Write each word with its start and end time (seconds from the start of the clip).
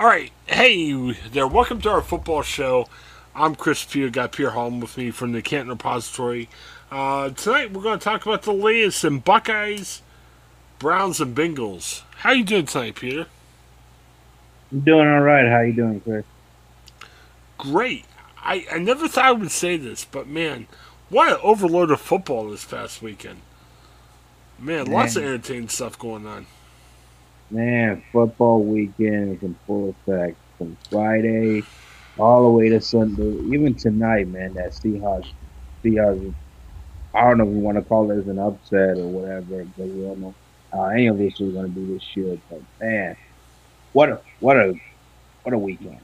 All 0.00 0.06
right, 0.06 0.32
hey 0.46 1.12
there. 1.30 1.46
Welcome 1.46 1.82
to 1.82 1.90
our 1.90 2.00
football 2.00 2.40
show. 2.40 2.88
I'm 3.34 3.54
Chris 3.54 3.84
Pugh. 3.84 4.08
Got 4.08 4.32
Pierre 4.32 4.52
Holm 4.52 4.80
with 4.80 4.96
me 4.96 5.10
from 5.10 5.32
the 5.32 5.42
Canton 5.42 5.68
Repository. 5.68 6.48
Uh, 6.90 7.28
tonight 7.28 7.72
we're 7.72 7.82
going 7.82 7.98
to 7.98 8.02
talk 8.02 8.24
about 8.24 8.40
the 8.44 8.54
latest 8.54 9.04
in 9.04 9.18
Buckeyes, 9.18 10.00
Browns, 10.78 11.20
and 11.20 11.36
Bengals. 11.36 12.00
How 12.16 12.32
you 12.32 12.44
doing 12.44 12.64
tonight, 12.64 12.94
Peter? 12.94 13.26
I'm 14.72 14.80
doing 14.80 15.06
all 15.06 15.20
right. 15.20 15.46
How 15.46 15.60
you 15.60 15.74
doing, 15.74 16.00
Chris? 16.00 16.24
Great. 17.58 18.06
I, 18.38 18.64
I 18.72 18.78
never 18.78 19.06
thought 19.06 19.26
I 19.26 19.32
would 19.32 19.50
say 19.50 19.76
this, 19.76 20.06
but 20.06 20.26
man, 20.26 20.66
what 21.10 21.30
an 21.30 21.38
overload 21.42 21.90
of 21.90 22.00
football 22.00 22.48
this 22.48 22.64
past 22.64 23.02
weekend. 23.02 23.42
Man, 24.58 24.84
man. 24.84 24.86
lots 24.86 25.16
of 25.16 25.24
entertaining 25.24 25.68
stuff 25.68 25.98
going 25.98 26.26
on. 26.26 26.46
Man, 27.50 28.02
football 28.12 28.62
weekend 28.62 29.36
is 29.36 29.42
in 29.42 29.56
full 29.66 29.90
effect 29.90 30.36
from 30.56 30.76
Friday 30.88 31.64
all 32.18 32.42
the 32.44 32.50
way 32.50 32.68
to 32.68 32.80
Sunday, 32.80 33.32
even 33.54 33.74
tonight, 33.74 34.28
man. 34.28 34.54
That 34.54 34.72
Seahawks, 34.72 35.28
Seahawks. 35.82 36.34
I 37.14 37.22
don't 37.22 37.38
know 37.38 37.44
if 37.44 37.50
we 37.50 37.58
want 37.58 37.76
to 37.76 37.82
call 37.82 38.10
it 38.10 38.18
as 38.18 38.28
an 38.28 38.38
upset 38.38 38.98
or 38.98 39.08
whatever, 39.08 39.64
but 39.76 39.88
we 39.88 40.02
don't 40.02 40.20
know 40.20 40.34
how 40.72 40.84
any 40.84 41.08
of 41.08 41.18
this 41.18 41.40
is 41.40 41.52
going 41.52 41.66
to 41.66 41.80
be 41.80 41.94
this 41.94 42.16
year. 42.16 42.38
But 42.48 42.62
man, 42.80 43.16
what 43.92 44.10
a 44.10 44.20
what 44.38 44.56
a 44.56 44.80
what 45.42 45.52
a 45.52 45.58
weekend! 45.58 45.98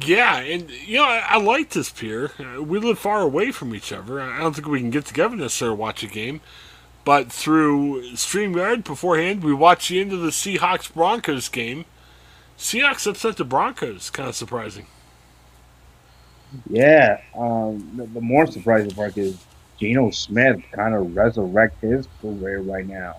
Yeah, 0.00 0.38
and 0.38 0.70
you 0.70 0.98
know 0.98 1.04
I, 1.04 1.24
I 1.26 1.38
like 1.38 1.70
this 1.70 1.90
Pierre. 1.90 2.30
Uh, 2.38 2.62
we 2.62 2.78
live 2.78 2.98
far 2.98 3.22
away 3.22 3.50
from 3.50 3.74
each 3.74 3.92
other. 3.92 4.20
I 4.20 4.38
don't 4.38 4.54
think 4.54 4.68
we 4.68 4.80
can 4.80 4.90
get 4.90 5.06
together 5.06 5.34
necessarily 5.34 5.76
to 5.76 5.80
watch 5.80 6.02
a 6.02 6.06
game. 6.06 6.40
But 7.08 7.32
through 7.32 8.02
StreamYard 8.16 8.84
beforehand, 8.84 9.42
we 9.42 9.54
watched 9.54 9.88
the 9.88 9.98
end 9.98 10.12
of 10.12 10.20
the 10.20 10.28
Seahawks 10.28 10.92
Broncos 10.92 11.48
game. 11.48 11.86
Seahawks 12.58 13.06
upset 13.06 13.38
the 13.38 13.46
Broncos. 13.46 14.10
Kind 14.10 14.28
of 14.28 14.34
surprising. 14.34 14.88
Yeah. 16.68 17.22
Um, 17.34 17.92
the, 17.96 18.04
the, 18.04 18.20
more 18.20 18.46
surprising 18.46 18.90
part 18.90 19.16
is 19.16 19.42
Geno 19.80 20.10
Smith 20.10 20.60
kind 20.72 20.94
of 20.94 21.16
resurrect 21.16 21.80
his 21.80 22.06
career 22.20 22.60
right 22.60 22.86
now. 22.86 23.16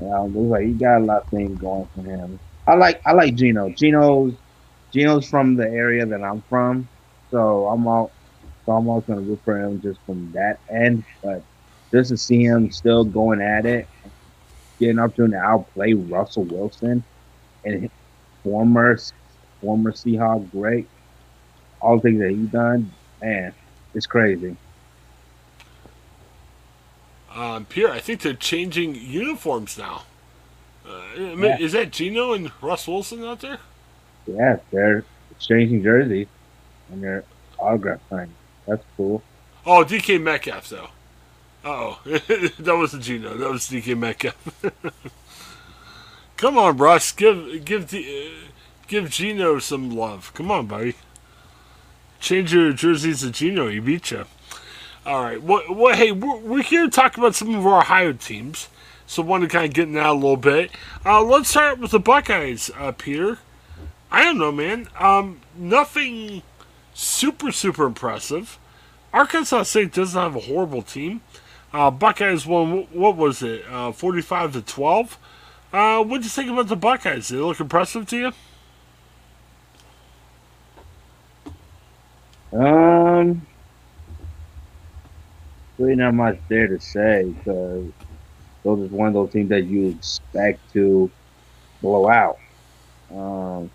Um, 0.00 0.48
like 0.48 0.66
he 0.66 0.72
got 0.72 0.98
a 0.98 1.04
lot 1.04 1.22
of 1.24 1.28
things 1.30 1.58
going 1.58 1.88
for 1.92 2.02
him. 2.02 2.38
I 2.68 2.76
like 2.76 3.02
I 3.04 3.14
like 3.14 3.34
Geno. 3.34 3.68
Geno's 3.70 4.34
Geno's 4.92 5.28
from 5.28 5.56
the 5.56 5.68
area 5.68 6.06
that 6.06 6.22
I'm 6.22 6.42
from, 6.42 6.88
so 7.32 7.66
I'm 7.66 7.84
all 7.88 8.12
so 8.64 8.76
I'm 8.76 8.86
always 8.86 9.06
gonna 9.06 9.22
root 9.22 9.40
for 9.44 9.58
him 9.58 9.82
just 9.82 9.98
from 10.06 10.30
that 10.34 10.60
end. 10.70 11.02
But 11.20 11.42
just 11.94 12.10
to 12.10 12.16
see 12.16 12.42
him 12.42 12.72
still 12.72 13.04
going 13.04 13.40
at 13.40 13.64
it, 13.66 13.86
getting 14.80 14.98
up 14.98 15.14
to 15.14 15.32
outplay 15.36 15.92
Russell 15.92 16.42
Wilson 16.42 17.04
and 17.64 17.88
former 18.42 18.98
former 19.60 19.92
Seahawk 19.92 20.50
great, 20.50 20.88
all 21.80 21.96
the 21.96 22.02
things 22.02 22.20
that 22.20 22.30
he's 22.30 22.48
done, 22.48 22.90
man, 23.22 23.54
it's 23.94 24.06
crazy. 24.06 24.56
Um, 27.32 27.64
Pierre, 27.64 27.92
I 27.92 28.00
think 28.00 28.22
they're 28.22 28.34
changing 28.34 28.96
uniforms 28.96 29.78
now. 29.78 30.02
Uh, 30.86 31.00
yeah. 31.16 31.58
Is 31.58 31.72
that 31.72 31.92
Geno 31.92 32.32
and 32.32 32.50
Russ 32.60 32.88
Wilson 32.88 33.24
out 33.24 33.40
there? 33.40 33.58
Yeah, 34.26 34.56
they're 34.72 35.04
exchanging 35.30 35.82
jerseys 35.84 36.26
and 36.90 37.02
they're 37.02 37.24
autograph 37.58 38.00
signing. 38.10 38.34
That's 38.66 38.82
cool. 38.96 39.22
Oh, 39.64 39.84
DK 39.84 40.20
Metcalf 40.20 40.68
though. 40.68 40.88
Oh, 41.64 41.98
that 42.04 42.76
wasn't 42.76 43.04
Geno. 43.04 43.36
That 43.36 43.50
was 43.50 43.62
DK 43.62 43.96
Metcalf. 43.96 44.64
Come 46.36 46.58
on, 46.58 46.76
Russ. 46.76 47.10
Give 47.12 47.64
give 47.64 47.88
the, 47.88 48.04
uh, 48.06 48.50
give 48.86 49.08
Geno 49.08 49.58
some 49.58 49.90
love. 49.90 50.32
Come 50.34 50.50
on, 50.50 50.66
buddy. 50.66 50.94
Change 52.20 52.52
your 52.52 52.72
jerseys 52.72 53.22
to 53.22 53.30
Geno. 53.30 53.68
He 53.68 53.78
beat 53.78 54.10
you. 54.10 54.26
All 55.06 55.22
right. 55.22 55.42
What? 55.42 55.74
What? 55.74 55.96
Hey, 55.96 56.12
we're, 56.12 56.36
we're 56.36 56.62
here 56.62 56.84
to 56.84 56.90
talk 56.90 57.16
about 57.16 57.34
some 57.34 57.54
of 57.54 57.66
our 57.66 57.80
Ohio 57.80 58.12
teams. 58.12 58.68
So, 59.06 59.22
want 59.22 59.42
to 59.42 59.48
kind 59.48 59.66
of 59.66 59.72
get 59.72 59.88
in 59.88 59.94
that 59.94 60.06
a 60.06 60.12
little 60.12 60.36
bit. 60.36 60.70
Uh, 61.04 61.22
let's 61.22 61.50
start 61.50 61.78
with 61.78 61.90
the 61.92 62.00
Buckeyes, 62.00 62.70
uh, 62.78 62.92
Peter. 62.92 63.38
I 64.10 64.24
don't 64.24 64.38
know, 64.38 64.52
man. 64.52 64.88
Um, 64.98 65.40
nothing 65.56 66.42
super 66.94 67.52
super 67.52 67.84
impressive. 67.84 68.58
Arkansas 69.12 69.62
State 69.64 69.92
doesn't 69.92 70.20
have 70.20 70.36
a 70.36 70.40
horrible 70.40 70.82
team. 70.82 71.20
Uh, 71.74 71.90
Buckeyes 71.90 72.46
won. 72.46 72.86
What 72.92 73.16
was 73.16 73.42
it? 73.42 73.64
Uh, 73.68 73.90
Forty-five 73.90 74.52
to 74.52 74.62
twelve. 74.62 75.18
Uh, 75.72 76.04
what 76.04 76.18
do 76.18 76.22
you 76.24 76.30
think 76.30 76.48
about 76.48 76.68
the 76.68 76.76
Buckeyes? 76.76 77.26
They 77.26 77.36
look 77.36 77.58
impressive 77.58 78.06
to 78.10 78.16
you? 78.16 78.32
Um, 82.56 83.44
really 85.76 85.96
not 85.96 86.14
much 86.14 86.38
there 86.48 86.68
to 86.68 86.78
say 86.78 87.24
because 87.24 87.86
those 88.62 88.78
is 88.78 88.90
one 88.92 89.08
of 89.08 89.14
those 89.14 89.30
things 89.30 89.48
that 89.48 89.62
you 89.62 89.88
expect 89.88 90.60
to 90.74 91.10
blow 91.82 92.08
out. 92.08 92.38
Um, 93.12 93.68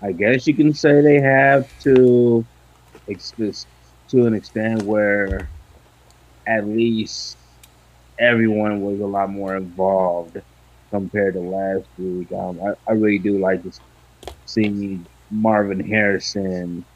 I 0.00 0.12
guess 0.12 0.46
you 0.46 0.54
can 0.54 0.72
say 0.72 1.00
they 1.00 1.20
have 1.20 1.68
to, 1.80 2.46
to 3.08 4.26
an 4.26 4.34
extent 4.34 4.84
where 4.84 5.48
at 6.46 6.68
least 6.68 7.36
everyone 8.20 8.82
was 8.82 9.00
a 9.00 9.06
lot 9.06 9.30
more 9.30 9.56
involved 9.56 10.38
compared 10.92 11.34
to 11.34 11.40
last 11.40 11.88
week. 11.98 12.30
Um, 12.32 12.60
I, 12.62 12.92
I 12.92 12.94
really 12.94 13.18
do 13.18 13.38
like 13.38 13.62
to 13.64 13.72
see 14.46 15.04
Marvin 15.30 15.80
Harrison 15.80 16.86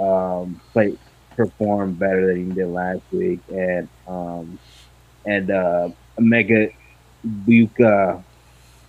um, 0.00 0.60
play 0.72 0.96
perform 1.36 1.94
better 1.94 2.26
than 2.28 2.48
he 2.48 2.52
did 2.54 2.68
last 2.68 3.02
week, 3.12 3.42
and 3.48 3.88
um, 4.06 4.60
and 5.26 5.50
uh, 5.50 5.90
Emeka 6.20 6.72
Egbuka 7.26 8.24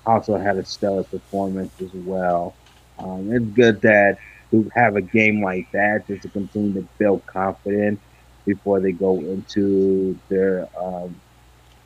also 0.05 0.37
had 0.37 0.57
a 0.57 0.65
stellar 0.65 1.03
performance 1.03 1.73
as 1.81 1.91
well. 1.93 2.57
Um, 2.99 3.29
it's 3.31 3.45
good 3.55 3.81
that 3.83 4.17
to 4.51 4.69
have 4.75 4.95
a 4.95 5.01
game 5.01 5.43
like 5.43 5.67
that 5.73 6.05
just 6.07 6.23
to 6.23 6.29
continue 6.29 6.73
to 6.81 6.87
build 6.99 7.25
confidence 7.25 8.01
before 8.45 8.81
they 8.81 8.91
go 8.93 9.19
into 9.19 10.19
their 10.29 10.67
um, 10.81 11.21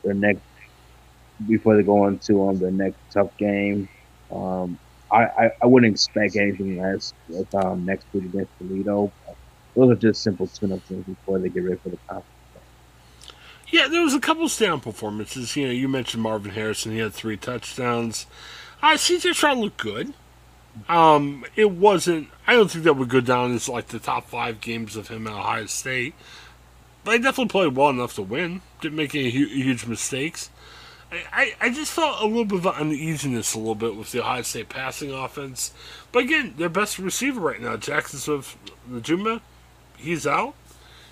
their 0.06 0.14
next 0.14 0.40
before 1.46 1.76
they 1.76 1.82
go 1.82 2.06
into 2.06 2.48
um, 2.48 2.58
the 2.58 2.70
next 2.70 2.96
tough 3.12 3.36
game. 3.36 3.88
Um, 4.30 4.78
I, 5.10 5.24
I, 5.24 5.50
I, 5.62 5.66
wouldn't 5.66 5.92
expect 5.92 6.36
anything 6.36 6.80
less 6.80 7.12
with 7.28 7.54
um, 7.54 7.84
next 7.84 8.06
week 8.12 8.24
against 8.24 8.50
Toledo. 8.58 9.12
Those 9.74 9.90
are 9.90 9.94
just 9.94 10.22
simple 10.22 10.46
tune-up 10.46 10.80
things 10.82 11.04
before 11.04 11.38
they 11.38 11.48
get 11.48 11.62
ready 11.62 11.76
for 11.76 11.90
the 11.90 11.98
conference. 12.08 12.26
Yeah, 13.68 13.88
there 13.88 14.02
was 14.02 14.14
a 14.14 14.20
couple 14.20 14.48
stand 14.48 14.82
performances. 14.82 15.54
You 15.54 15.66
know, 15.66 15.72
you 15.72 15.88
mentioned 15.88 16.22
Marvin 16.22 16.52
Harrison; 16.52 16.92
he 16.92 16.98
had 16.98 17.12
three 17.12 17.36
touchdowns. 17.36 18.26
Uh, 18.82 18.94
CJ 18.94 19.34
Stroud 19.34 19.58
looked 19.58 19.76
good. 19.76 20.14
Um, 20.88 21.44
it 21.56 21.70
wasn't. 21.70 22.28
I 22.46 22.54
don't 22.54 22.70
think 22.70 22.84
that 22.84 22.94
would 22.94 23.08
go 23.08 23.20
down 23.20 23.54
as 23.54 23.68
like 23.68 23.88
the 23.88 23.98
top 23.98 24.28
five 24.28 24.60
games 24.60 24.96
of 24.96 25.08
him 25.08 25.26
at 25.26 25.32
Ohio 25.32 25.66
State. 25.66 26.14
He 27.06 27.18
definitely 27.18 27.48
played 27.48 27.76
well 27.76 27.90
enough 27.90 28.14
to 28.16 28.22
win. 28.22 28.62
Didn't 28.80 28.96
make 28.96 29.14
any 29.14 29.30
hu- 29.30 29.46
huge 29.46 29.86
mistakes. 29.86 30.50
I, 31.32 31.54
I 31.60 31.70
just 31.70 31.92
felt 31.92 32.20
a 32.20 32.26
little 32.26 32.44
bit 32.44 32.58
of 32.58 32.66
uneasiness 32.66 33.54
a 33.54 33.58
little 33.58 33.76
bit 33.76 33.94
with 33.94 34.10
the 34.10 34.20
Ohio 34.20 34.42
State 34.42 34.68
passing 34.68 35.12
offense. 35.12 35.72
But 36.10 36.24
again, 36.24 36.54
their 36.58 36.68
best 36.68 36.98
receiver 36.98 37.40
right 37.40 37.60
now, 37.60 37.76
Jaxon 37.76 38.16
Smith-Njigba, 38.16 39.40
he's 39.96 40.26
out. 40.26 40.54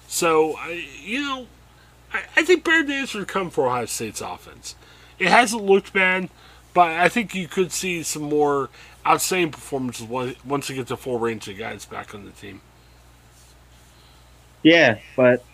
So, 0.09 0.57
I, 0.59 0.87
you 1.01 1.23
know, 1.23 1.47
I, 2.13 2.23
I 2.37 2.43
think 2.43 2.65
better 2.65 2.83
days 2.83 3.15
would 3.15 3.29
come 3.29 3.51
for 3.51 3.67
Ohio 3.67 3.87
State's 3.87 4.21
offense. 4.21 4.75
It 5.19 5.29
hasn't 5.29 5.65
looked 5.65 5.93
bad, 5.93 6.29
but 6.75 6.91
I 6.91 7.09
think 7.09 7.35
you 7.35 7.47
could 7.47 7.71
see 7.71 8.03
some 8.03 8.23
more 8.23 8.71
outstanding 9.07 9.53
performances 9.53 10.07
once 10.45 10.69
you 10.69 10.75
get 10.75 10.89
the 10.89 10.97
full 10.97 11.21
range 11.21 11.47
of 11.49 11.57
guys 11.57 11.85
back 11.85 12.15
on 12.15 12.25
the 12.25 12.33
team. 12.33 12.61
Yeah, 14.65 14.99
but 15.15 15.45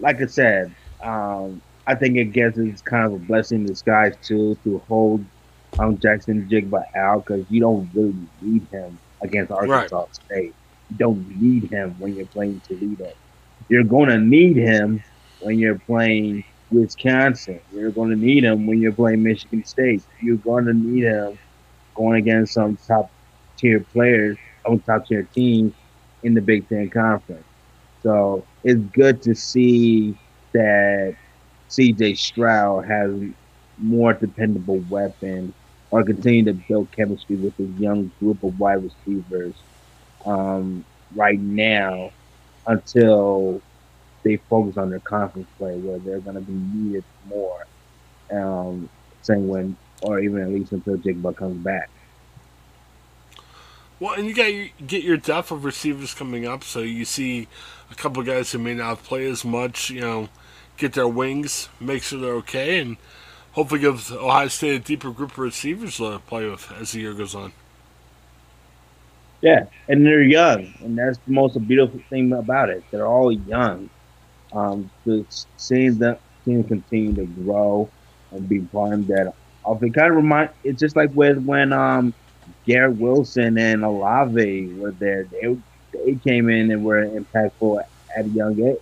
like 0.00 0.20
I 0.20 0.26
said, 0.26 0.74
um, 1.02 1.60
I 1.86 1.94
think 1.94 2.16
it 2.16 2.32
gets 2.32 2.58
it's 2.58 2.82
kind 2.82 3.06
of 3.06 3.12
a 3.14 3.18
blessing 3.18 3.60
in 3.60 3.66
disguise 3.66 4.14
too 4.22 4.56
to 4.64 4.78
hold 4.88 5.24
um, 5.78 5.96
Jaxon-Njigba 5.96 6.82
out 6.96 7.24
because 7.26 7.44
you 7.48 7.60
don't 7.60 7.88
really 7.94 8.14
need 8.40 8.66
him 8.70 8.98
against 9.22 9.50
Arkansas 9.50 9.98
right. 9.98 10.14
State. 10.14 10.54
You 10.90 10.96
don't 10.96 11.40
need 11.40 11.70
him 11.70 11.94
when 11.98 12.14
you're 12.16 12.26
playing 12.26 12.60
Toledo. 12.66 13.12
You're 13.68 13.84
going 13.84 14.08
to 14.08 14.18
need 14.18 14.56
him 14.56 15.02
when 15.40 15.58
you're 15.58 15.78
playing 15.78 16.44
Wisconsin. 16.70 17.60
You're 17.72 17.90
going 17.90 18.10
to 18.10 18.16
need 18.16 18.44
him 18.44 18.66
when 18.66 18.80
you're 18.80 18.92
playing 18.92 19.22
Michigan 19.22 19.64
State. 19.64 20.02
You're 20.20 20.36
going 20.36 20.64
to 20.66 20.74
need 20.74 21.04
him 21.04 21.38
going 21.94 22.16
against 22.16 22.54
some 22.54 22.76
top 22.88 23.10
tier 23.56 23.80
players, 23.92 24.38
on 24.66 24.80
top 24.80 25.06
tier 25.06 25.22
teams 25.34 25.72
in 26.22 26.34
the 26.34 26.40
Big 26.40 26.68
Ten 26.68 26.90
Conference. 26.90 27.44
So 28.02 28.46
it's 28.64 28.80
good 28.92 29.22
to 29.22 29.34
see 29.34 30.18
that 30.52 31.16
CJ 31.70 32.16
Stroud 32.16 32.86
has 32.86 33.12
more 33.78 34.14
dependable 34.14 34.80
weapons 34.88 35.54
or 35.90 36.04
continue 36.04 36.44
to 36.44 36.54
build 36.68 36.92
chemistry 36.92 37.36
with 37.36 37.56
this 37.56 37.70
young 37.78 38.12
group 38.20 38.42
of 38.42 38.58
wide 38.58 38.82
receivers 38.84 39.56
um, 40.24 40.84
right 41.14 41.40
now 41.40 42.10
until 42.66 43.62
they 44.24 44.36
focus 44.50 44.76
on 44.76 44.90
their 44.90 45.00
conference 45.00 45.48
play 45.58 45.78
where 45.78 45.98
they're 45.98 46.20
going 46.20 46.36
to 46.36 46.42
be 46.42 46.52
needed 46.52 47.04
more. 47.26 47.66
Um, 48.32 48.90
same 49.22 49.48
when, 49.48 49.78
or 50.02 50.20
even 50.20 50.42
at 50.42 50.48
least 50.50 50.72
until 50.72 50.96
Jigba 50.96 51.36
comes 51.36 51.62
back. 51.64 51.90
Well, 54.00 54.14
and 54.14 54.26
you 54.26 54.34
got 54.34 54.86
get 54.86 55.04
your 55.04 55.18
depth 55.18 55.50
of 55.50 55.62
receivers 55.62 56.14
coming 56.14 56.46
up, 56.46 56.64
so 56.64 56.80
you 56.80 57.04
see 57.04 57.48
a 57.90 57.94
couple 57.94 58.22
guys 58.22 58.50
who 58.50 58.58
may 58.58 58.72
not 58.72 59.02
play 59.02 59.26
as 59.26 59.44
much, 59.44 59.90
you 59.90 60.00
know, 60.00 60.30
get 60.78 60.94
their 60.94 61.06
wings, 61.06 61.68
make 61.78 62.02
sure 62.02 62.18
they're 62.18 62.32
okay, 62.36 62.80
and 62.80 62.96
hopefully 63.52 63.80
give 63.80 64.10
Ohio 64.10 64.48
State 64.48 64.74
a 64.74 64.78
deeper 64.78 65.10
group 65.10 65.32
of 65.32 65.38
receivers 65.38 65.98
to 65.98 66.18
play 66.20 66.48
with 66.48 66.72
as 66.80 66.92
the 66.92 67.00
year 67.00 67.12
goes 67.12 67.34
on. 67.34 67.52
Yeah, 69.42 69.66
and 69.86 70.04
they're 70.06 70.22
young, 70.22 70.72
and 70.80 70.96
that's 70.96 71.18
the 71.18 71.32
most 71.32 71.66
beautiful 71.68 72.00
thing 72.08 72.32
about 72.32 72.70
it. 72.70 72.82
They're 72.90 73.06
all 73.06 73.30
young. 73.30 73.90
Um, 74.52 74.90
just 75.06 75.46
seeing 75.58 75.98
them, 75.98 76.16
them 76.46 76.64
continue 76.64 77.14
to 77.16 77.26
grow 77.26 77.90
and 78.30 78.48
be 78.48 78.58
of 78.58 79.06
that. 79.08 79.34
It 79.82 79.94
kind 79.94 80.10
of 80.10 80.16
remind. 80.16 80.50
It's 80.64 80.80
just 80.80 80.96
like 80.96 81.10
with 81.14 81.38
when 81.44 81.72
um, 81.74 82.14
Garrett 82.66 82.96
Wilson 82.98 83.58
and 83.58 83.84
Olave 83.84 84.74
were 84.74 84.92
there. 84.92 85.24
They 85.30 85.56
they 85.92 86.14
came 86.16 86.48
in 86.48 86.70
and 86.70 86.84
were 86.84 87.04
impactful 87.06 87.82
at 88.16 88.24
a 88.26 88.28
young 88.28 88.60
age 88.60 88.78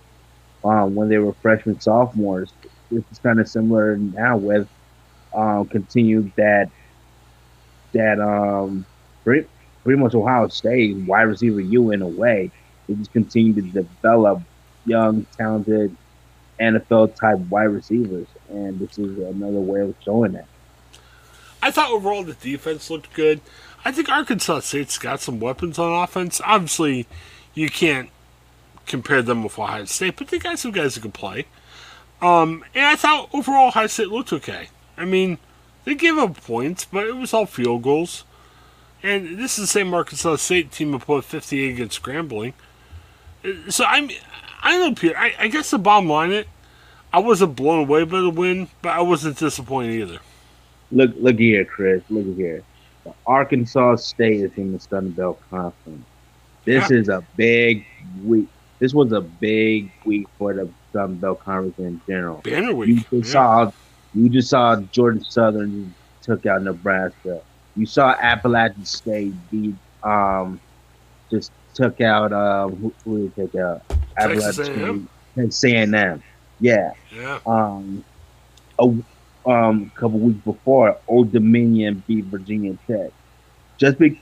um, 0.63 0.95
when 0.95 1.09
they 1.09 1.17
were 1.17 1.33
freshmen, 1.41 1.79
sophomores. 1.79 2.53
This 2.91 3.03
is 3.11 3.19
kind 3.19 3.39
of 3.39 3.47
similar 3.47 3.97
now 3.97 4.37
with 4.37 4.67
um, 5.33 5.67
continued 5.67 6.31
that 6.37 6.71
that 7.93 8.19
um, 8.19 8.85
pretty, 9.23 9.47
pretty 9.83 10.01
much 10.01 10.13
Ohio 10.13 10.47
State 10.47 10.97
wide 10.97 11.23
receiver 11.23 11.59
you 11.59 11.91
in 11.91 12.01
a 12.01 12.07
way. 12.07 12.51
They 12.87 12.95
just 12.95 13.11
continue 13.11 13.53
to 13.53 13.61
develop 13.61 14.43
young, 14.85 15.25
talented 15.37 15.95
NFL 16.59 17.15
type 17.15 17.37
wide 17.49 17.63
receivers, 17.65 18.27
and 18.49 18.79
this 18.79 18.97
is 18.97 19.17
another 19.17 19.59
way 19.61 19.81
of 19.81 19.95
showing 20.03 20.33
that. 20.33 20.47
I 21.61 21.71
thought 21.71 21.91
overall 21.91 22.23
the 22.23 22.33
defense 22.33 22.89
looked 22.89 23.13
good. 23.13 23.41
I 23.83 23.91
think 23.91 24.09
Arkansas 24.09 24.61
State's 24.61 24.97
got 24.97 25.21
some 25.21 25.39
weapons 25.39 25.79
on 25.79 26.03
offense. 26.03 26.41
Obviously, 26.45 27.07
you 27.53 27.69
can't 27.69 28.09
compare 28.85 29.21
them 29.21 29.43
with 29.43 29.57
Ohio 29.57 29.85
State, 29.85 30.17
but 30.17 30.27
they 30.27 30.39
got 30.39 30.59
some 30.59 30.71
guys 30.71 30.95
who 30.95 31.01
can 31.01 31.11
play. 31.11 31.45
Um, 32.21 32.65
and 32.75 32.85
I 32.85 32.95
thought 32.95 33.29
overall 33.33 33.69
Ohio 33.69 33.87
State 33.87 34.09
looked 34.09 34.33
okay. 34.33 34.69
I 34.97 35.05
mean, 35.05 35.37
they 35.85 35.95
gave 35.95 36.17
up 36.17 36.35
points, 36.43 36.85
but 36.85 37.07
it 37.07 37.15
was 37.15 37.33
all 37.33 37.45
field 37.45 37.83
goals. 37.83 38.25
And 39.01 39.37
this 39.37 39.57
is 39.57 39.63
the 39.63 39.67
same 39.67 39.93
Arkansas 39.93 40.37
State 40.37 40.71
team 40.71 40.91
that 40.91 41.05
put 41.05 41.23
58 41.23 41.71
against 41.71 42.03
Grambling. 42.03 42.53
So 43.69 43.85
I'm, 43.85 44.09
I 44.61 44.71
don't 44.77 44.89
know, 44.89 44.95
Peter. 44.95 45.17
I, 45.17 45.33
I 45.39 45.47
guess 45.47 45.71
the 45.71 45.79
bottom 45.79 46.09
line, 46.09 46.31
it, 46.31 46.49
I 47.13 47.19
wasn't 47.19 47.55
blown 47.55 47.79
away 47.79 48.03
by 48.03 48.19
the 48.19 48.29
win, 48.29 48.67
but 48.81 48.89
I 48.89 49.01
wasn't 49.01 49.37
disappointed 49.37 49.93
either. 49.93 50.19
Look, 50.91 51.11
look 51.17 51.37
here, 51.37 51.65
Chris. 51.65 52.03
Look 52.09 52.35
here. 52.35 52.63
The 53.03 53.13
Arkansas 53.25 53.97
State 53.97 54.41
is 54.41 54.51
in 54.57 54.73
the 54.73 54.79
Sun 54.79 55.11
Belt 55.11 55.39
Conference. 55.49 56.05
This 56.65 56.91
is 56.91 57.09
a 57.09 57.23
big 57.35 57.85
week. 58.23 58.47
This 58.79 58.93
was 58.93 59.11
a 59.11 59.21
big 59.21 59.91
week 60.05 60.27
for 60.37 60.53
the 60.53 60.69
Sun 60.93 61.15
Belt 61.15 61.39
Conference 61.39 61.77
in 61.79 62.01
general. 62.07 62.41
Banner 62.43 62.73
week. 62.73 62.89
You 62.89 62.95
just 62.95 63.11
yeah. 63.11 63.21
saw, 63.23 63.71
you 64.13 64.29
just 64.29 64.49
saw 64.49 64.75
Georgia 64.91 65.23
Southern 65.23 65.93
took 66.21 66.45
out 66.45 66.63
Nebraska. 66.63 67.41
You 67.75 67.85
saw 67.85 68.15
Appalachian 68.19 68.85
State 68.85 69.33
beat, 69.49 69.75
um, 70.03 70.59
just 71.31 71.51
took 71.73 72.01
out. 72.01 72.33
Uh, 72.33 72.67
who, 72.67 72.93
who 73.03 73.29
did 73.29 73.53
take 73.53 73.61
out? 73.61 73.83
Appalachian 74.17 75.07
State. 75.47 75.75
A&M. 75.75 76.23
Yeah. 76.59 76.93
Yeah. 77.15 77.39
Um, 77.45 78.03
a, 78.77 78.93
um, 79.45 79.91
a 79.95 79.99
couple 79.99 80.19
weeks 80.19 80.39
before, 80.43 80.97
Old 81.07 81.31
Dominion 81.31 82.03
beat 82.07 82.25
Virginia 82.25 82.77
Tech. 82.87 83.11
Just 83.77 83.97
be, 83.97 84.21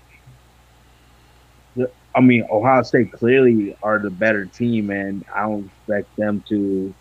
I 2.15 2.21
mean, 2.21 2.47
Ohio 2.49 2.83
State 2.83 3.11
clearly 3.11 3.75
are 3.83 3.99
the 3.99 4.09
better 4.09 4.45
team, 4.45 4.89
and 4.89 5.25
I 5.33 5.43
don't 5.43 5.65
expect 5.65 6.15
them 6.15 6.43
to 6.49 6.93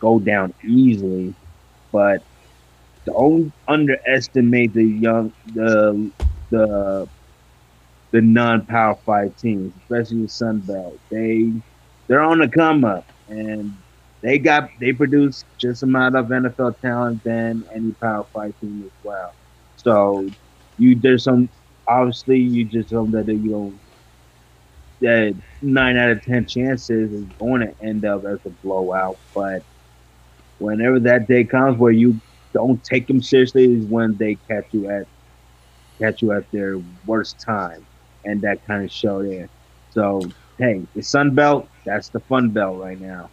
go 0.00 0.18
down 0.18 0.54
easily. 0.64 1.34
But 1.92 2.22
don't 3.04 3.52
underestimate 3.66 4.74
the 4.74 4.84
young, 4.84 5.32
the 5.54 6.10
the 6.50 7.08
the 8.10 8.20
non-power 8.20 8.96
five 9.04 9.36
teams, 9.36 9.72
especially 9.82 10.22
the 10.22 10.28
Sun 10.28 10.60
Belt. 10.60 10.98
They 11.10 11.52
they're 12.06 12.20
on 12.20 12.38
the 12.38 12.48
come 12.48 12.84
up, 12.84 13.06
and 13.28 13.74
they 14.22 14.38
got 14.38 14.70
they 14.80 14.92
produce 14.92 15.44
just 15.58 15.82
amount 15.82 16.16
of 16.16 16.26
NFL 16.26 16.80
talent 16.80 17.22
than 17.24 17.64
any 17.74 17.92
Power 18.02 18.26
Five 18.34 18.54
team 18.60 18.82
as 18.84 18.92
well. 19.02 19.36
So 19.76 20.30
you 20.76 20.98
there's 21.00 21.24
some 21.24 21.50
obviously 21.88 22.38
you 22.40 22.64
just 22.64 22.90
hope 22.92 23.10
that 23.12 23.28
you 23.28 23.50
know 23.50 23.80
that 25.00 25.40
nine 25.62 25.96
out 25.96 26.10
of 26.10 26.22
ten 26.22 26.46
chances 26.46 27.12
is 27.12 27.26
going 27.38 27.60
to 27.62 27.74
end 27.82 28.04
up 28.04 28.24
as 28.26 28.40
a 28.46 28.50
blowout. 28.62 29.20
But 29.34 29.64
whenever 30.58 31.00
that 31.00 31.28
day 31.28 31.44
comes 31.44 31.78
where 31.78 31.92
you 31.92 32.20
don't 32.54 32.82
take 32.84 33.06
them 33.06 33.22
seriously 33.22 33.64
is 33.74 33.86
when 33.86 34.16
they 34.16 34.36
catch 34.48 34.66
you 34.72 34.88
at 34.90 35.06
catch 36.00 36.22
you 36.22 36.32
at 36.32 36.50
their 36.52 36.78
worst 37.06 37.40
time, 37.44 37.86
and 38.24 38.42
that 38.42 38.64
kind 38.66 38.84
of 38.84 38.92
show 38.92 39.22
there. 39.22 39.50
So 39.90 40.32
hey, 40.58 40.86
the 40.94 41.02
Sun 41.02 41.34
Belt, 41.34 41.70
that's 41.86 42.10
the 42.10 42.20
fun 42.20 42.50
belt 42.50 42.78
right 42.80 43.00
now. 43.00 43.30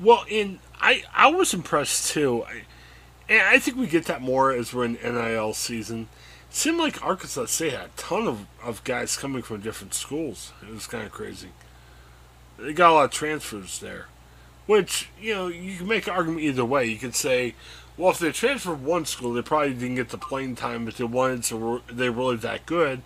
Well, 0.00 0.24
in 0.28 0.60
I 0.80 1.02
I 1.14 1.28
was 1.28 1.52
impressed 1.54 2.12
too, 2.12 2.44
I, 2.44 2.62
and 3.28 3.42
I 3.42 3.58
think 3.58 3.76
we 3.76 3.86
get 3.86 4.06
that 4.06 4.22
more 4.22 4.52
as 4.52 4.72
we're 4.72 4.84
in 4.84 4.94
NIL 4.94 5.54
season. 5.54 6.08
It 6.48 6.54
seemed 6.54 6.78
like 6.78 7.04
Arkansas 7.04 7.46
State 7.46 7.72
had 7.72 7.86
a 7.86 7.90
ton 7.96 8.26
of, 8.26 8.46
of 8.62 8.84
guys 8.84 9.16
coming 9.16 9.42
from 9.42 9.60
different 9.60 9.92
schools. 9.92 10.52
It 10.62 10.72
was 10.72 10.86
kind 10.86 11.04
of 11.04 11.12
crazy. 11.12 11.48
They 12.58 12.72
got 12.72 12.92
a 12.92 12.94
lot 12.94 13.04
of 13.06 13.10
transfers 13.10 13.80
there, 13.80 14.06
which 14.66 15.10
you 15.20 15.34
know 15.34 15.48
you 15.48 15.76
can 15.78 15.88
make 15.88 16.06
an 16.06 16.14
argument 16.14 16.42
either 16.42 16.64
way. 16.64 16.86
You 16.86 16.96
could 16.96 17.14
say, 17.14 17.54
well, 17.96 18.10
if 18.10 18.20
they 18.20 18.30
transferred 18.30 18.82
one 18.84 19.04
school, 19.04 19.32
they 19.32 19.42
probably 19.42 19.74
didn't 19.74 19.96
get 19.96 20.10
the 20.10 20.18
playing 20.18 20.54
time 20.54 20.84
that 20.84 20.96
they 20.96 21.04
wanted, 21.04 21.44
so 21.44 21.82
they're 21.92 22.12
really 22.12 22.36
that 22.36 22.64
good. 22.66 23.02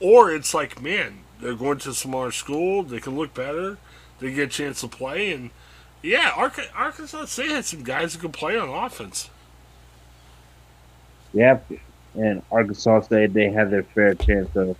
Or 0.00 0.30
it's 0.30 0.54
like, 0.54 0.80
man, 0.80 1.24
they're 1.40 1.54
going 1.54 1.78
to 1.78 1.90
a 1.90 1.94
smaller 1.94 2.30
school, 2.30 2.84
they 2.84 3.00
can 3.00 3.16
look 3.16 3.34
better, 3.34 3.78
they 4.20 4.32
get 4.32 4.44
a 4.44 4.52
chance 4.52 4.80
to 4.82 4.88
play, 4.88 5.32
and 5.32 5.50
yeah, 6.02 6.32
Arkansas 6.74 7.24
State 7.26 7.50
had 7.50 7.64
some 7.64 7.82
guys 7.82 8.14
who 8.14 8.20
could 8.20 8.32
play 8.32 8.58
on 8.58 8.68
offense. 8.68 9.30
Yep, 11.32 11.72
and 12.14 12.42
Arkansas 12.50 13.02
State 13.02 13.34
they 13.34 13.50
had 13.50 13.70
their 13.70 13.82
fair 13.82 14.14
chance 14.14 14.54
of 14.56 14.76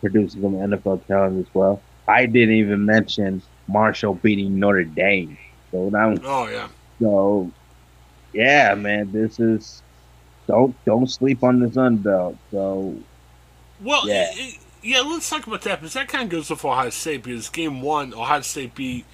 producing 0.00 0.42
some 0.42 0.54
NFL 0.54 1.06
talent 1.06 1.46
as 1.46 1.54
well. 1.54 1.80
I 2.08 2.26
didn't 2.26 2.54
even 2.56 2.84
mention 2.84 3.42
Marshall 3.68 4.14
beating 4.14 4.58
Notre 4.58 4.84
Dame. 4.84 5.38
So 5.70 5.88
now, 5.88 6.14
oh 6.24 6.48
yeah. 6.48 6.68
So 7.00 7.50
yeah, 8.32 8.74
man, 8.74 9.12
this 9.12 9.38
is 9.38 9.82
don't 10.46 10.74
don't 10.84 11.08
sleep 11.08 11.44
on 11.44 11.60
the 11.60 11.72
Sun 11.72 11.98
Belt. 11.98 12.36
So 12.50 12.96
well, 13.80 14.08
yeah. 14.08 14.26
It, 14.32 14.58
yeah, 14.82 15.00
let's 15.00 15.28
talk 15.28 15.46
about 15.46 15.62
that 15.62 15.80
because 15.80 15.92
that 15.92 16.08
kind 16.08 16.24
of 16.24 16.30
goes 16.30 16.48
with 16.48 16.64
Ohio 16.64 16.90
State 16.90 17.22
because 17.22 17.48
game 17.50 17.82
one, 17.82 18.14
Ohio 18.14 18.40
State 18.40 18.74
beat 18.74 19.04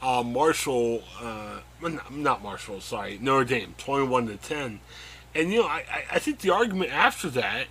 uh, 0.00 0.22
Marshall, 0.22 1.02
uh, 1.20 1.60
not 2.10 2.42
Marshall, 2.42 2.80
sorry, 2.80 3.18
Notre 3.20 3.44
Dame, 3.44 3.74
21 3.78 4.28
to 4.28 4.36
10. 4.36 4.80
And, 5.34 5.52
you 5.52 5.60
know, 5.60 5.66
I, 5.66 5.84
I 6.12 6.18
think 6.18 6.40
the 6.40 6.50
argument 6.50 6.92
after 6.92 7.28
that, 7.30 7.66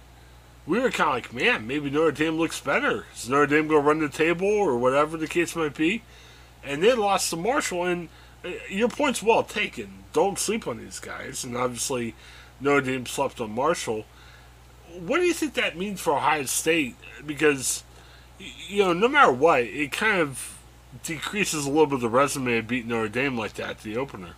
we 0.66 0.80
were 0.80 0.92
kind 0.92 1.10
of 1.10 1.16
like, 1.16 1.34
man, 1.34 1.66
maybe 1.66 1.90
Notre 1.90 2.12
Dame 2.12 2.38
looks 2.38 2.60
better. 2.60 3.06
Is 3.16 3.30
Notre 3.30 3.48
Dame 3.48 3.68
going 3.68 3.82
to 3.82 3.88
run 3.88 4.00
the 4.00 4.10
table 4.10 4.48
or 4.48 4.78
whatever 4.78 5.16
the 5.16 5.28
case 5.28 5.56
might 5.56 5.76
be? 5.76 6.04
And 6.64 6.84
they 6.84 6.94
lost 6.94 7.30
to 7.30 7.38
Marshall. 7.38 7.86
And 7.86 8.10
uh, 8.44 8.50
your 8.70 8.90
point's 8.90 9.24
well 9.24 9.44
taken. 9.44 10.04
Don't 10.12 10.38
sleep 10.38 10.68
on 10.68 10.78
these 10.78 11.00
guys. 11.00 11.46
And 11.46 11.56
obviously, 11.56 12.16
Notre 12.60 12.82
Dame 12.82 13.06
slept 13.06 13.40
on 13.40 13.52
Marshall. 13.52 14.06
What 15.00 15.20
do 15.20 15.24
you 15.24 15.34
think 15.34 15.54
that 15.54 15.78
means 15.78 16.02
for 16.02 16.14
Ohio 16.14 16.44
State? 16.44 16.96
Because, 17.26 17.84
you 18.38 18.84
know, 18.84 18.94
no 18.94 19.08
matter 19.08 19.32
what, 19.32 19.62
it 19.62 19.94
kind 19.94 20.20
of 20.20 20.57
decreases 21.04 21.66
a 21.66 21.70
little 21.70 21.86
bit 21.86 21.96
of 21.96 22.02
the 22.02 22.10
resume 22.10 22.58
of 22.58 22.68
beating 22.68 22.90
Notre 22.90 23.10
Dame 23.10 23.38
like 23.38 23.54
that 23.56 23.80
to 23.80 23.84
the 23.84 23.98
opener. 23.98 24.34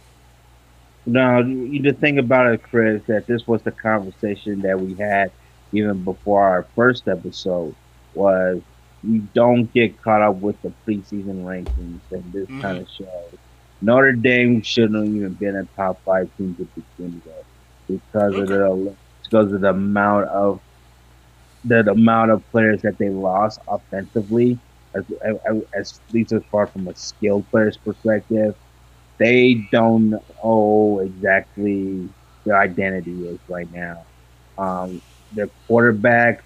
No, 1.06 1.39
you 1.39 1.79
just 1.79 2.00
think 2.00 2.20
about 2.20 2.48
it, 2.48 2.62
Chris, 2.63 3.01
that 3.08 3.25
this 3.25 3.48
was 3.48 3.62
the 3.63 3.72
conversation 3.72 4.62
that 4.62 4.79
we 4.79 4.94
had 4.96 5.32
even 5.72 6.03
before 6.03 6.44
our 6.44 6.63
first 6.75 7.08
episode 7.08 7.75
was 8.13 8.62
we 9.03 9.20
don't 9.34 9.72
get 9.74 10.01
caught 10.01 10.22
up 10.22 10.36
with 10.36 10.62
the 10.62 10.72
preseason 10.86 11.44
rankings 11.44 12.01
and 12.12 12.34
this 12.34 12.48
mm-hmm. 12.48 12.62
kind 12.62 12.79
of 12.79 12.89
show. 12.89 13.24
Notre 13.82 14.12
Dame 14.12 14.62
shouldn't 14.62 15.06
have 15.06 15.15
even 15.15 15.34
been 15.34 15.56
a 15.56 15.65
top 15.75 16.01
five 16.03 16.29
team 16.38 16.56
to 16.56 16.65
begin 16.65 17.22
with 17.25 17.46
because 17.88 18.34
okay. 18.34 18.41
of 18.41 18.48
the 18.48 18.96
because 19.24 19.51
of 19.53 19.62
the 19.62 19.70
amount 19.70 20.27
of 20.27 20.60
the, 21.63 21.84
the 21.84 21.91
amount 21.91 22.32
of 22.32 22.50
players 22.51 22.82
that 22.82 22.98
they 22.98 23.10
lost 23.10 23.60
offensively, 23.68 24.58
as, 24.93 25.05
as, 25.22 25.38
as 25.74 26.00
at 26.08 26.13
least 26.13 26.31
as 26.31 26.43
far 26.51 26.67
from 26.67 26.88
a 26.88 26.96
skilled 26.96 27.50
player's 27.50 27.77
perspective, 27.77 28.55
they 29.17 29.67
don't 29.72 30.12
know 30.12 31.01
exactly 31.03 32.10
their 32.46 32.58
identity 32.58 33.27
is 33.27 33.39
right 33.48 33.72
now. 33.74 34.05
Um, 34.58 35.01
their 35.34 35.50
quarterback, 35.67 36.43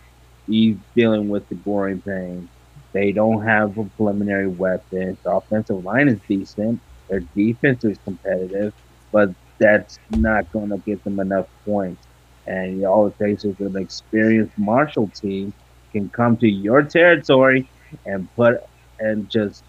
he's 0.47 0.77
dealing 0.95 1.29
with 1.29 1.47
the 1.49 1.55
growing 1.55 2.01
pain. 2.01 2.49
They 2.91 3.11
don't 3.11 3.43
have 3.43 3.77
a 3.77 3.85
preliminary 3.85 4.47
weapon. 4.47 5.17
The 5.23 5.31
offensive 5.31 5.83
line 5.83 6.09
is 6.09 6.19
decent. 6.27 6.79
Their 7.09 7.21
defense 7.21 7.83
is 7.83 7.97
competitive, 8.03 8.73
but 9.11 9.31
that's 9.57 9.99
not 10.11 10.51
going 10.51 10.69
to 10.69 10.77
get 10.77 11.03
them 11.03 11.19
enough 11.19 11.47
points. 11.65 12.05
And 12.45 12.83
all 12.85 13.07
it 13.07 13.17
takes 13.17 13.45
is 13.45 13.59
an 13.59 13.77
experienced 13.77 14.57
Marshall 14.57 15.07
team 15.09 15.53
can 15.91 16.09
come 16.09 16.35
to 16.37 16.47
your 16.47 16.83
territory 16.83 17.69
and 18.05 18.33
put 18.35 18.63
and 18.99 19.29
just 19.29 19.63